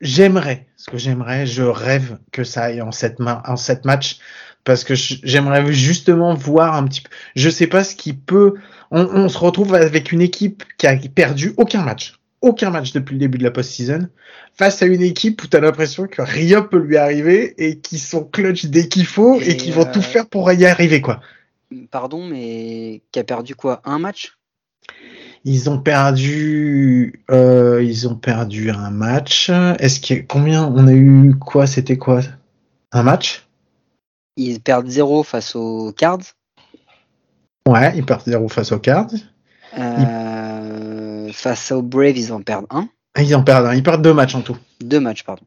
[0.00, 4.18] j'aimerais, ce que j'aimerais, je rêve que ça aille en sept, en sept matchs,
[4.64, 7.10] parce que j'aimerais justement voir un petit peu.
[7.36, 8.54] Je sais pas ce qui peut.
[8.90, 13.14] On, on, se retrouve avec une équipe qui a perdu aucun match, aucun match depuis
[13.14, 14.08] le début de la post-season,
[14.56, 17.98] face à une équipe où tu as l'impression que rien peut lui arriver et qui
[17.98, 21.20] sont clutch dès qu'il faut et, qui vont tout euh, faire pour y arriver, quoi.
[21.90, 24.36] Pardon, mais qui a perdu quoi Un match?
[25.44, 29.50] Ils ont perdu, euh, ils ont perdu un match.
[29.78, 32.20] Est-ce qu'il combien on a eu quoi C'était quoi?
[32.92, 33.46] Un match?
[34.36, 36.22] Ils perdent 0 face aux Cards.
[37.68, 39.10] Ouais, ils perdent 0 face aux Cards.
[39.78, 42.88] Euh, face aux Braves, ils en perdent un.
[43.20, 43.74] Ils en perdent un.
[43.74, 44.56] Ils perdent deux matchs en tout.
[44.80, 45.42] Deux matchs, pardon.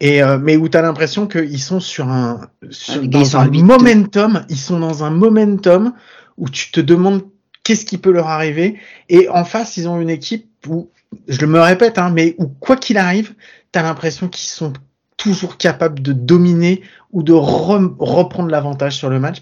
[0.00, 4.44] Et euh, mais où tu as l'impression qu'ils sont sur un, sur, dans un momentum,
[4.50, 5.94] ils sont dans un momentum
[6.36, 7.22] où tu te demandes
[7.66, 8.76] qu'est-ce qui peut leur arriver.
[9.08, 10.88] Et en face, ils ont une équipe où,
[11.26, 13.34] je me répète, hein, mais où quoi qu'il arrive,
[13.72, 14.72] tu l'impression qu'ils sont
[15.16, 19.38] toujours capables de dominer ou de reprendre l'avantage sur le match.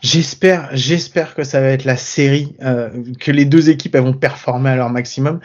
[0.00, 2.88] J'espère, j'espère que ça va être la série, euh,
[3.20, 5.40] que les deux équipes elles vont performer à leur maximum.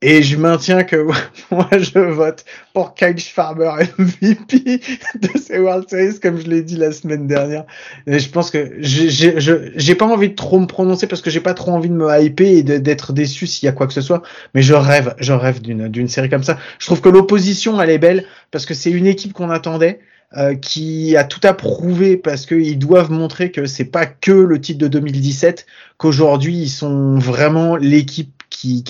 [0.00, 1.08] Et je maintiens que
[1.50, 4.80] moi, je vote pour Kyle Farmer MVP
[5.20, 7.64] de ces World Series, comme je l'ai dit la semaine dernière.
[8.06, 11.72] Je pense que j'ai pas envie de trop me prononcer parce que j'ai pas trop
[11.72, 14.22] envie de me hyper et d'être déçu s'il y a quoi que ce soit.
[14.54, 16.58] Mais je rêve, je rêve d'une d'une série comme ça.
[16.78, 20.00] Je trouve que l'opposition, elle est belle parce que c'est une équipe qu'on attendait.
[20.36, 24.60] Euh, qui a tout à prouver parce qu'ils doivent montrer que c'est pas que le
[24.60, 25.64] titre de 2017,
[25.96, 28.37] qu'aujourd'hui ils sont vraiment l'équipe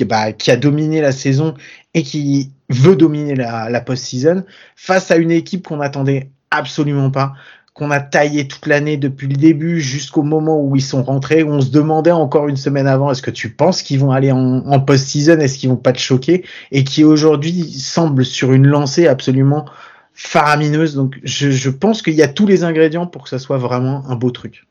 [0.07, 1.55] bah, qui, a dominé la saison
[1.95, 4.45] et qui veut dominer la, post-season
[4.77, 7.35] face à une équipe qu'on n'attendait absolument pas,
[7.75, 11.45] qu'on a taillé toute l'année depuis le début jusqu'au moment où ils sont rentrés.
[11.45, 14.81] on se demandait encore une semaine avant, est-ce que tu penses qu'ils vont aller en,
[14.81, 19.67] post-season, est-ce qu'ils vont pas te choquer, et qui aujourd'hui semble sur une lancée absolument
[20.15, 20.95] faramineuse.
[20.95, 24.05] Donc je, je pense qu'il y a tous les ingrédients pour que ça soit vraiment
[24.09, 24.67] un beau truc.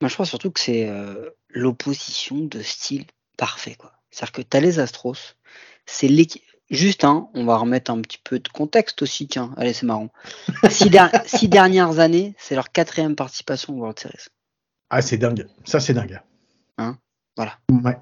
[0.00, 3.06] Moi, je crois surtout que c'est euh, l'opposition de style
[3.36, 3.92] parfait, quoi.
[4.16, 5.36] C'est-à-dire que tu as les Astros,
[5.84, 6.42] c'est l'équipe.
[6.70, 10.08] Juste, hein, on va remettre un petit peu de contexte aussi, tiens, allez, c'est marrant.
[10.70, 10.90] Six,
[11.26, 14.28] six, dernières années, c'est leur quatrième participation au World Series.
[14.88, 15.46] Ah, c'est dingue.
[15.66, 16.18] Ça, c'est dingue.
[16.78, 16.96] Hein
[17.36, 17.58] voilà.
[17.70, 17.98] Ouais.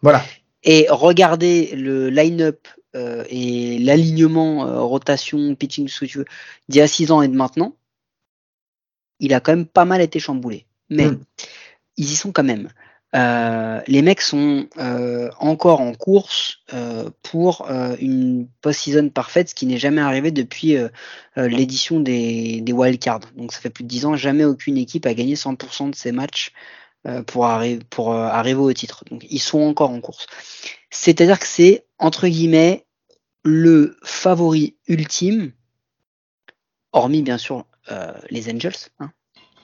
[0.00, 0.22] Voilà.
[0.62, 6.26] Et regardez le line-up euh, et l'alignement, euh, rotation, pitching, ce que tu veux,
[6.68, 7.74] d'il y a six ans et de maintenant,
[9.18, 10.66] il a quand même pas mal été chamboulé.
[10.88, 11.20] Mais mm.
[11.96, 12.68] ils y sont quand même.
[13.16, 17.66] Euh, les mecs sont euh, encore en course euh, pour
[17.98, 20.76] une post-season parfaite, ce qui n'est jamais arrivé depuis
[21.36, 23.20] l'édition des, wildcards.
[23.36, 26.12] Donc ça fait plus de 10 ans, jamais aucune équipe a gagné 100% de ses
[26.12, 26.52] matchs
[27.26, 27.48] pour,
[27.90, 29.04] pour arriver au titre.
[29.10, 30.26] Donc ils sont encore en course.
[30.90, 32.86] C'est-à-dire que c'est, entre guillemets,
[33.44, 35.52] le favori ultime,
[36.92, 37.64] hormis bien sûr
[38.30, 39.12] les Angels, hein,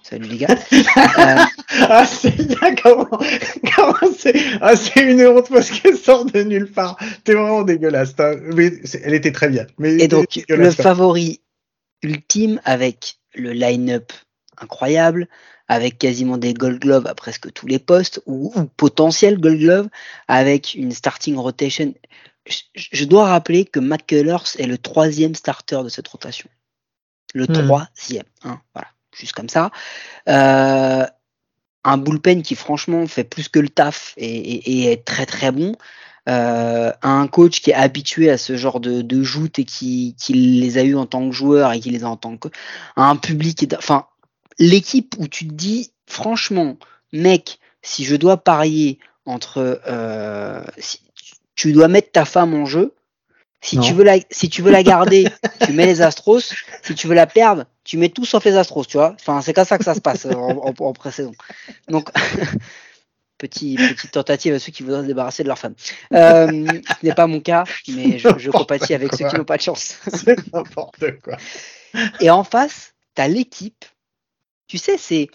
[0.02, 0.48] Salut les gars.
[0.72, 1.36] euh...
[1.88, 2.34] ah, c'est
[2.82, 3.08] comment,
[3.76, 6.96] comment c'est ah, c'est une honte parce qu'elle sort de nulle part.
[7.24, 8.14] T'es vraiment dégueulasse.
[8.54, 8.72] Mais
[9.04, 9.66] elle était très bien.
[9.78, 11.40] Mais Et donc, le favori
[12.02, 14.12] ultime avec le line-up
[14.58, 15.28] incroyable,
[15.68, 19.88] avec quasiment des Gold Gloves à presque tous les postes, ou, ou potentiel Gold Glove,
[20.26, 21.94] avec une starting rotation.
[22.46, 26.48] Je, je dois rappeler que McCullers est le troisième starter de cette rotation.
[27.34, 27.52] Le hmm.
[27.52, 28.24] troisième.
[28.42, 29.70] Hein, voilà juste comme ça.
[30.28, 31.06] Euh,
[31.84, 35.74] un bullpen qui franchement fait plus que le taf et, est très très bon.
[36.28, 40.78] Euh, un coach qui est habitué à ce genre de, de joutes et qui, les
[40.78, 42.46] a eu en tant que joueur et qui les a en tant que
[42.94, 44.06] un public enfin
[44.60, 46.76] l'équipe où tu te dis franchement
[47.12, 50.62] mec si je dois parier entre euh,
[51.56, 52.94] tu dois mettre ta femme en jeu
[53.62, 55.28] si tu veux la si tu veux la garder
[55.66, 56.52] tu mets les Astros
[56.82, 59.14] si tu veux la perdre tu mets tout sauf les Astros, tu vois.
[59.20, 61.32] Enfin, c'est comme ça que ça se passe en, en, en pré-saison.
[61.88, 62.10] Donc,
[63.38, 65.74] petit, petite tentative à ceux qui voudraient se débarrasser de leur femme.
[66.12, 69.56] Euh, ce n'est pas mon cas, mais je, je compatis avec ceux qui n'ont pas
[69.56, 69.98] de chance.
[70.14, 71.36] c'est n'importe quoi.
[72.20, 73.84] Et en face, tu as l'équipe.
[74.68, 75.28] Tu sais, c'est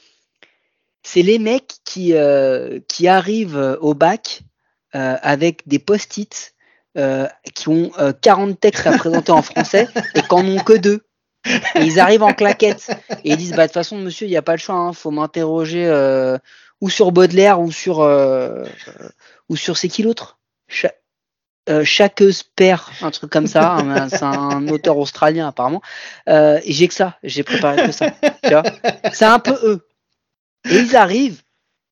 [1.03, 4.41] c'est les mecs qui, euh, qui arrivent au bac
[4.95, 6.53] euh, avec des post-it
[6.97, 7.91] euh, qui ont
[8.21, 11.01] 40 euh, textes à présenter en français et qu'en ont que deux.
[11.75, 12.89] Ils arrivent en claquette
[13.23, 14.93] et ils disent bah de toute façon monsieur il n'y a pas le choix, hein,
[14.93, 16.37] faut m'interroger euh,
[16.81, 18.65] ou sur Baudelaire ou sur euh,
[19.47, 20.39] ou sur c'est qui l'autre?
[20.67, 20.91] Cha
[21.83, 25.81] Chaqueuse perd un truc comme ça, hein, c'est un auteur australien apparemment.
[26.25, 28.11] J'ai que ça, j'ai préparé que ça.
[29.13, 29.87] C'est un peu eux.
[30.69, 31.41] Et ils arrivent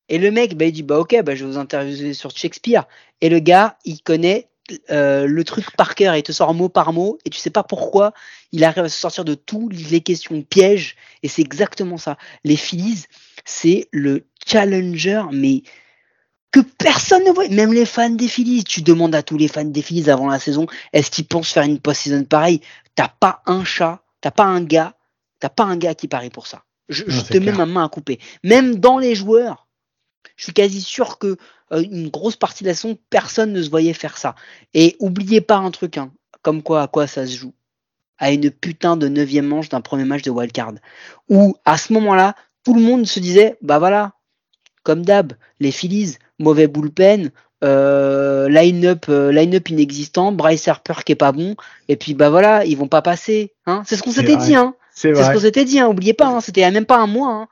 [0.09, 2.85] et le mec bah, il dit bah ok bah je vais vous interviewer sur Shakespeare
[3.21, 4.49] et le gars il connaît
[4.89, 7.51] euh, le truc par cœur et il te sort mot par mot et tu sais
[7.51, 8.13] pas pourquoi
[8.51, 12.17] il arrive à se sortir de tous les questions pièges et c'est exactement ça.
[12.43, 13.05] Les Phillies,
[13.45, 15.61] c'est le challenger mais
[16.51, 18.63] que personne ne voit, même les fans des Phillies.
[18.63, 21.63] Tu demandes à tous les fans des Phillies avant la saison, est-ce qu'ils pensent faire
[21.63, 22.61] une post-season pareille?
[22.95, 24.95] T'as pas un chat, t'as pas un gars,
[25.39, 26.63] t'as pas un gars qui parie pour ça.
[26.87, 28.19] Je, je te mets ma main à couper.
[28.43, 29.64] Même dans les joueurs,
[30.35, 31.37] je suis quasi sûr que
[31.71, 34.35] euh, une grosse partie de la saison, personne ne se voyait faire ça.
[34.73, 36.11] Et oubliez pas un truc, hein,
[36.41, 37.53] comme quoi à quoi ça se joue.
[38.17, 40.73] À une putain de neuvième manche d'un premier match de wildcard.
[41.29, 44.13] Où à ce moment-là, tout le monde se disait, bah voilà,
[44.83, 47.31] comme d'hab, les Phillies, mauvais bullpen,
[47.63, 51.55] euh, line-up euh, line-up inexistant, Bryce Harper qui est pas bon,
[51.87, 53.53] et puis bah voilà, ils vont pas passer.
[53.65, 54.75] Hein c'est ce qu'on s'était dit, hein.
[54.91, 55.87] C'est ce qu'on s'était dit, hein.
[55.87, 56.41] oubliez pas, hein.
[56.41, 57.31] c'était même pas un mois.
[57.31, 57.47] Hein.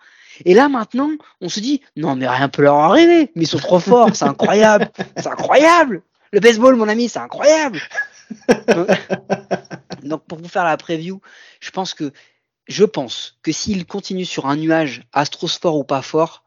[0.45, 1.11] Et là maintenant,
[1.41, 4.25] on se dit non mais rien peut leur arriver, mais ils sont trop forts, c'est
[4.25, 6.01] incroyable, c'est incroyable.
[6.31, 7.79] Le baseball, mon ami, c'est incroyable.
[10.03, 11.21] Donc pour vous faire la preview,
[11.59, 12.11] je pense que
[12.67, 16.43] je pense que s'ils continuent sur un nuage, Astros fort ou pas fort,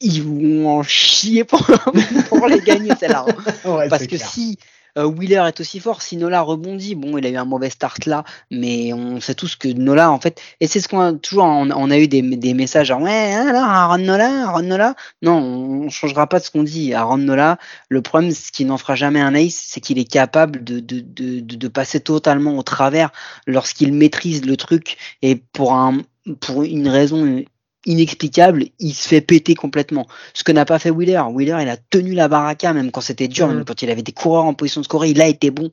[0.00, 1.64] ils vont en chier pour,
[2.28, 3.26] pour les gagner celle-là.
[3.64, 3.88] Hein.
[3.88, 4.58] Parce que si
[4.98, 6.02] euh, Wheeler est aussi fort.
[6.02, 9.56] Si Nola rebondit, bon, il a eu un mauvais start là, mais on sait tous
[9.56, 12.88] que Nola, en fait, et c'est ce qu'on a toujours, on, a eu des, messages
[12.88, 14.94] genre, ouais, alors, hein, Aaron Nola, Aaron Nola.
[15.22, 16.94] Non, on changera pas de ce qu'on dit.
[16.94, 20.64] Aaron Nola, le problème, ce qui n'en fera jamais un ace, c'est qu'il est capable
[20.64, 23.10] de, de, de, de, passer totalement au travers
[23.46, 25.98] lorsqu'il maîtrise le truc et pour un,
[26.40, 27.44] pour une raison
[27.86, 30.06] inexplicable, il se fait péter complètement.
[30.34, 31.22] Ce que n'a pas fait Wheeler.
[31.30, 34.12] Wheeler, il a tenu la baraka même quand c'était dur, même quand il avait des
[34.12, 35.70] coureurs en position de scorer, il a été bon.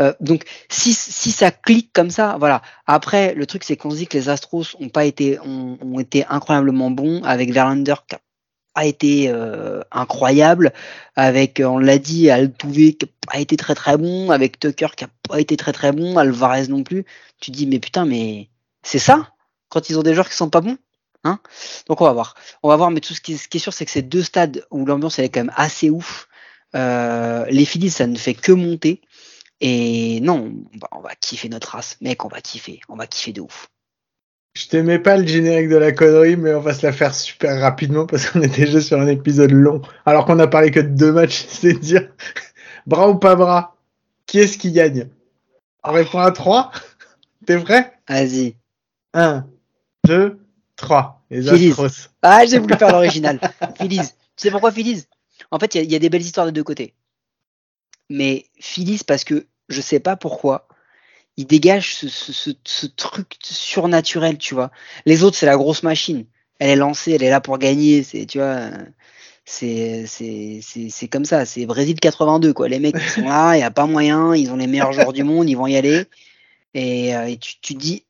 [0.00, 2.62] Euh, donc si, si ça clique comme ça, voilà.
[2.86, 6.00] Après, le truc c'est qu'on se dit que les Astros ont pas été ont, ont
[6.00, 8.16] été incroyablement bons avec Verlander qui
[8.74, 10.72] a été euh, incroyable,
[11.14, 15.08] avec on l'a dit Altuve qui a été très très bon, avec Tucker qui a
[15.28, 17.04] pas été très très bon, Alvarez non plus.
[17.40, 18.48] Tu dis mais putain mais
[18.82, 19.30] c'est ça
[19.68, 20.76] quand ils ont des joueurs qui sont pas bons
[21.24, 21.40] Hein
[21.88, 22.34] Donc on va voir.
[22.62, 24.84] On va voir, mais tout ce qui, est sûr, c'est que c'est deux stades où
[24.84, 26.28] l'ambiance elle est quand même assez ouf.
[26.74, 29.00] Euh, les Phillies, ça ne fait que monter.
[29.60, 30.52] Et non,
[30.92, 31.96] on va, kiffer notre race.
[32.00, 32.80] Mec, on va kiffer.
[32.88, 33.68] On va kiffer de ouf.
[34.54, 37.60] Je t'aimais pas le générique de la connerie, mais on va se la faire super
[37.60, 39.82] rapidement parce qu'on est déjà sur un épisode long.
[40.06, 42.08] Alors qu'on a parlé que de deux matchs, c'est dire
[42.86, 43.76] bras ou pas bras.
[44.26, 45.08] Qui est-ce qui gagne?
[45.82, 46.70] On répond à trois?
[47.46, 47.92] T'es prêt?
[48.08, 48.56] Vas-y.
[49.12, 49.46] Un,
[50.06, 50.38] deux,
[50.76, 51.22] 3.
[51.30, 51.72] Les
[52.22, 53.38] Ah, j'ai voulu faire l'original.
[53.78, 53.98] Phillies.
[53.98, 55.04] Tu sais pourquoi Phillies
[55.50, 56.94] En fait, il y, a des belles histoires des deux côtés.
[58.10, 60.68] Mais Phillies, parce que je sais pas pourquoi,
[61.36, 62.50] il dégage ce,
[62.96, 64.70] truc surnaturel, tu vois.
[65.06, 66.26] Les autres, c'est la grosse machine.
[66.58, 68.02] Elle est lancée, elle est là pour gagner.
[68.02, 68.70] C'est, tu vois,
[69.44, 71.46] c'est, c'est, comme ça.
[71.46, 72.68] C'est Brésil 82, quoi.
[72.68, 75.12] Les mecs, ils sont là, il n'y a pas moyen, ils ont les meilleurs joueurs
[75.12, 76.04] du monde, ils vont y aller.
[76.74, 78.04] Et, euh, tu, tu dis,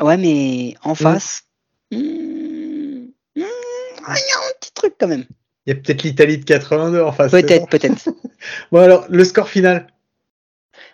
[0.00, 0.96] ouais, mais en mm.
[0.96, 1.44] face,
[1.90, 5.24] Mmh, il y a un petit truc quand même.
[5.66, 7.30] Il y a peut-être l'Italie de 82 en face.
[7.30, 8.08] Peut-être, peut-être.
[8.72, 9.86] bon alors, le score final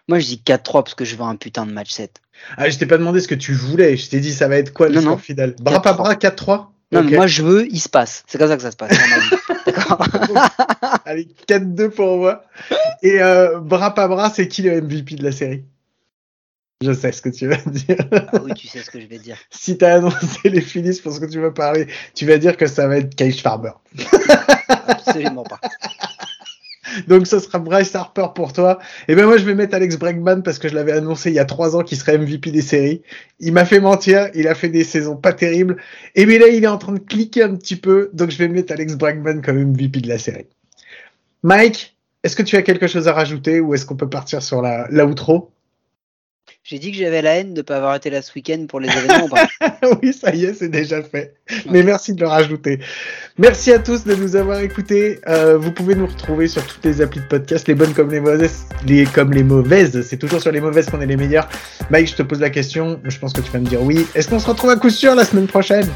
[0.08, 2.20] Moi je dis 4-3 parce que je veux un putain de match 7.
[2.56, 4.72] Ah, je t'ai pas demandé ce que tu voulais, je t'ai dit ça va être
[4.72, 5.54] quoi le score final?
[5.60, 8.22] Bras pas bras 4-3 non, mais moi je veux, il se passe.
[8.28, 8.96] C'est comme ça que ça se passe.
[9.66, 10.06] D'accord
[11.04, 12.44] Allez, 4-2 pour moi.
[13.02, 15.64] Et euh, bras pas bras, c'est qui le MVP de la série?
[16.82, 17.96] Je sais ce que tu vas dire.
[18.12, 19.36] Ah oui, tu sais ce que je vais dire.
[19.50, 22.56] si tu as annoncé les Phillies pour ce que tu vas parler, tu vas dire
[22.56, 23.72] que ça va être Kyle Farber.
[24.68, 25.60] Absolument pas.
[27.08, 28.78] Donc ce sera Bryce Harper pour toi.
[29.08, 31.38] Et ben moi je vais mettre Alex Bregman parce que je l'avais annoncé il y
[31.38, 33.02] a trois ans qu'il serait MVP des séries.
[33.40, 35.76] Il m'a fait mentir, il a fait des saisons pas terribles.
[36.14, 38.48] Et bien là il est en train de cliquer un petit peu, donc je vais
[38.48, 40.46] mettre Alex Bregman comme MVP de la série.
[41.42, 44.62] Mike, est-ce que tu as quelque chose à rajouter ou est-ce qu'on peut partir sur
[44.62, 45.52] la, la outro?
[46.68, 48.80] J'ai dit que j'avais la haine de ne pas avoir été là ce week-end pour
[48.80, 49.28] les événements.
[50.02, 51.36] oui, ça y est, c'est déjà fait.
[51.70, 52.80] Mais merci de le rajouter.
[53.38, 55.20] Merci à tous de nous avoir écoutés.
[55.28, 58.18] Euh, vous pouvez nous retrouver sur toutes les applis de podcast, les bonnes comme les
[58.18, 58.66] mauvaises.
[58.84, 61.48] Les comme les mauvaises, c'est toujours sur les mauvaises qu'on est les meilleurs.
[61.90, 63.00] Mike, je te pose la question.
[63.04, 64.04] Je pense que tu vas me dire oui.
[64.16, 65.88] Est-ce qu'on se retrouve à coup sûr la semaine prochaine?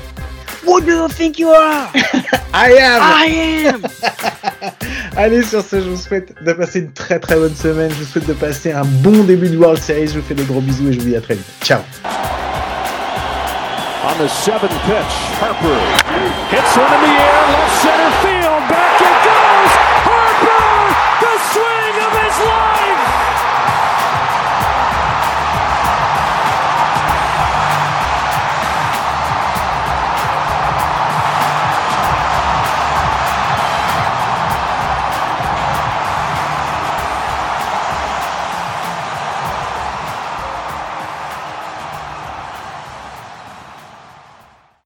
[0.70, 1.90] Who do you think you are?
[2.54, 3.00] I am.
[3.02, 3.26] I
[3.66, 3.82] am.
[5.16, 7.90] Allez, sur ce, je vous souhaite de passer une très très bonne semaine.
[7.90, 10.06] Je vous souhaite de passer un bon début de World Series.
[10.06, 11.46] Je vous fais des gros bisous et je vous dis à très vite.
[11.64, 11.80] Ciao.
[14.04, 15.12] On the seventh pitch,
[15.42, 15.74] Harper
[16.54, 18.30] hits one in the air, left center field,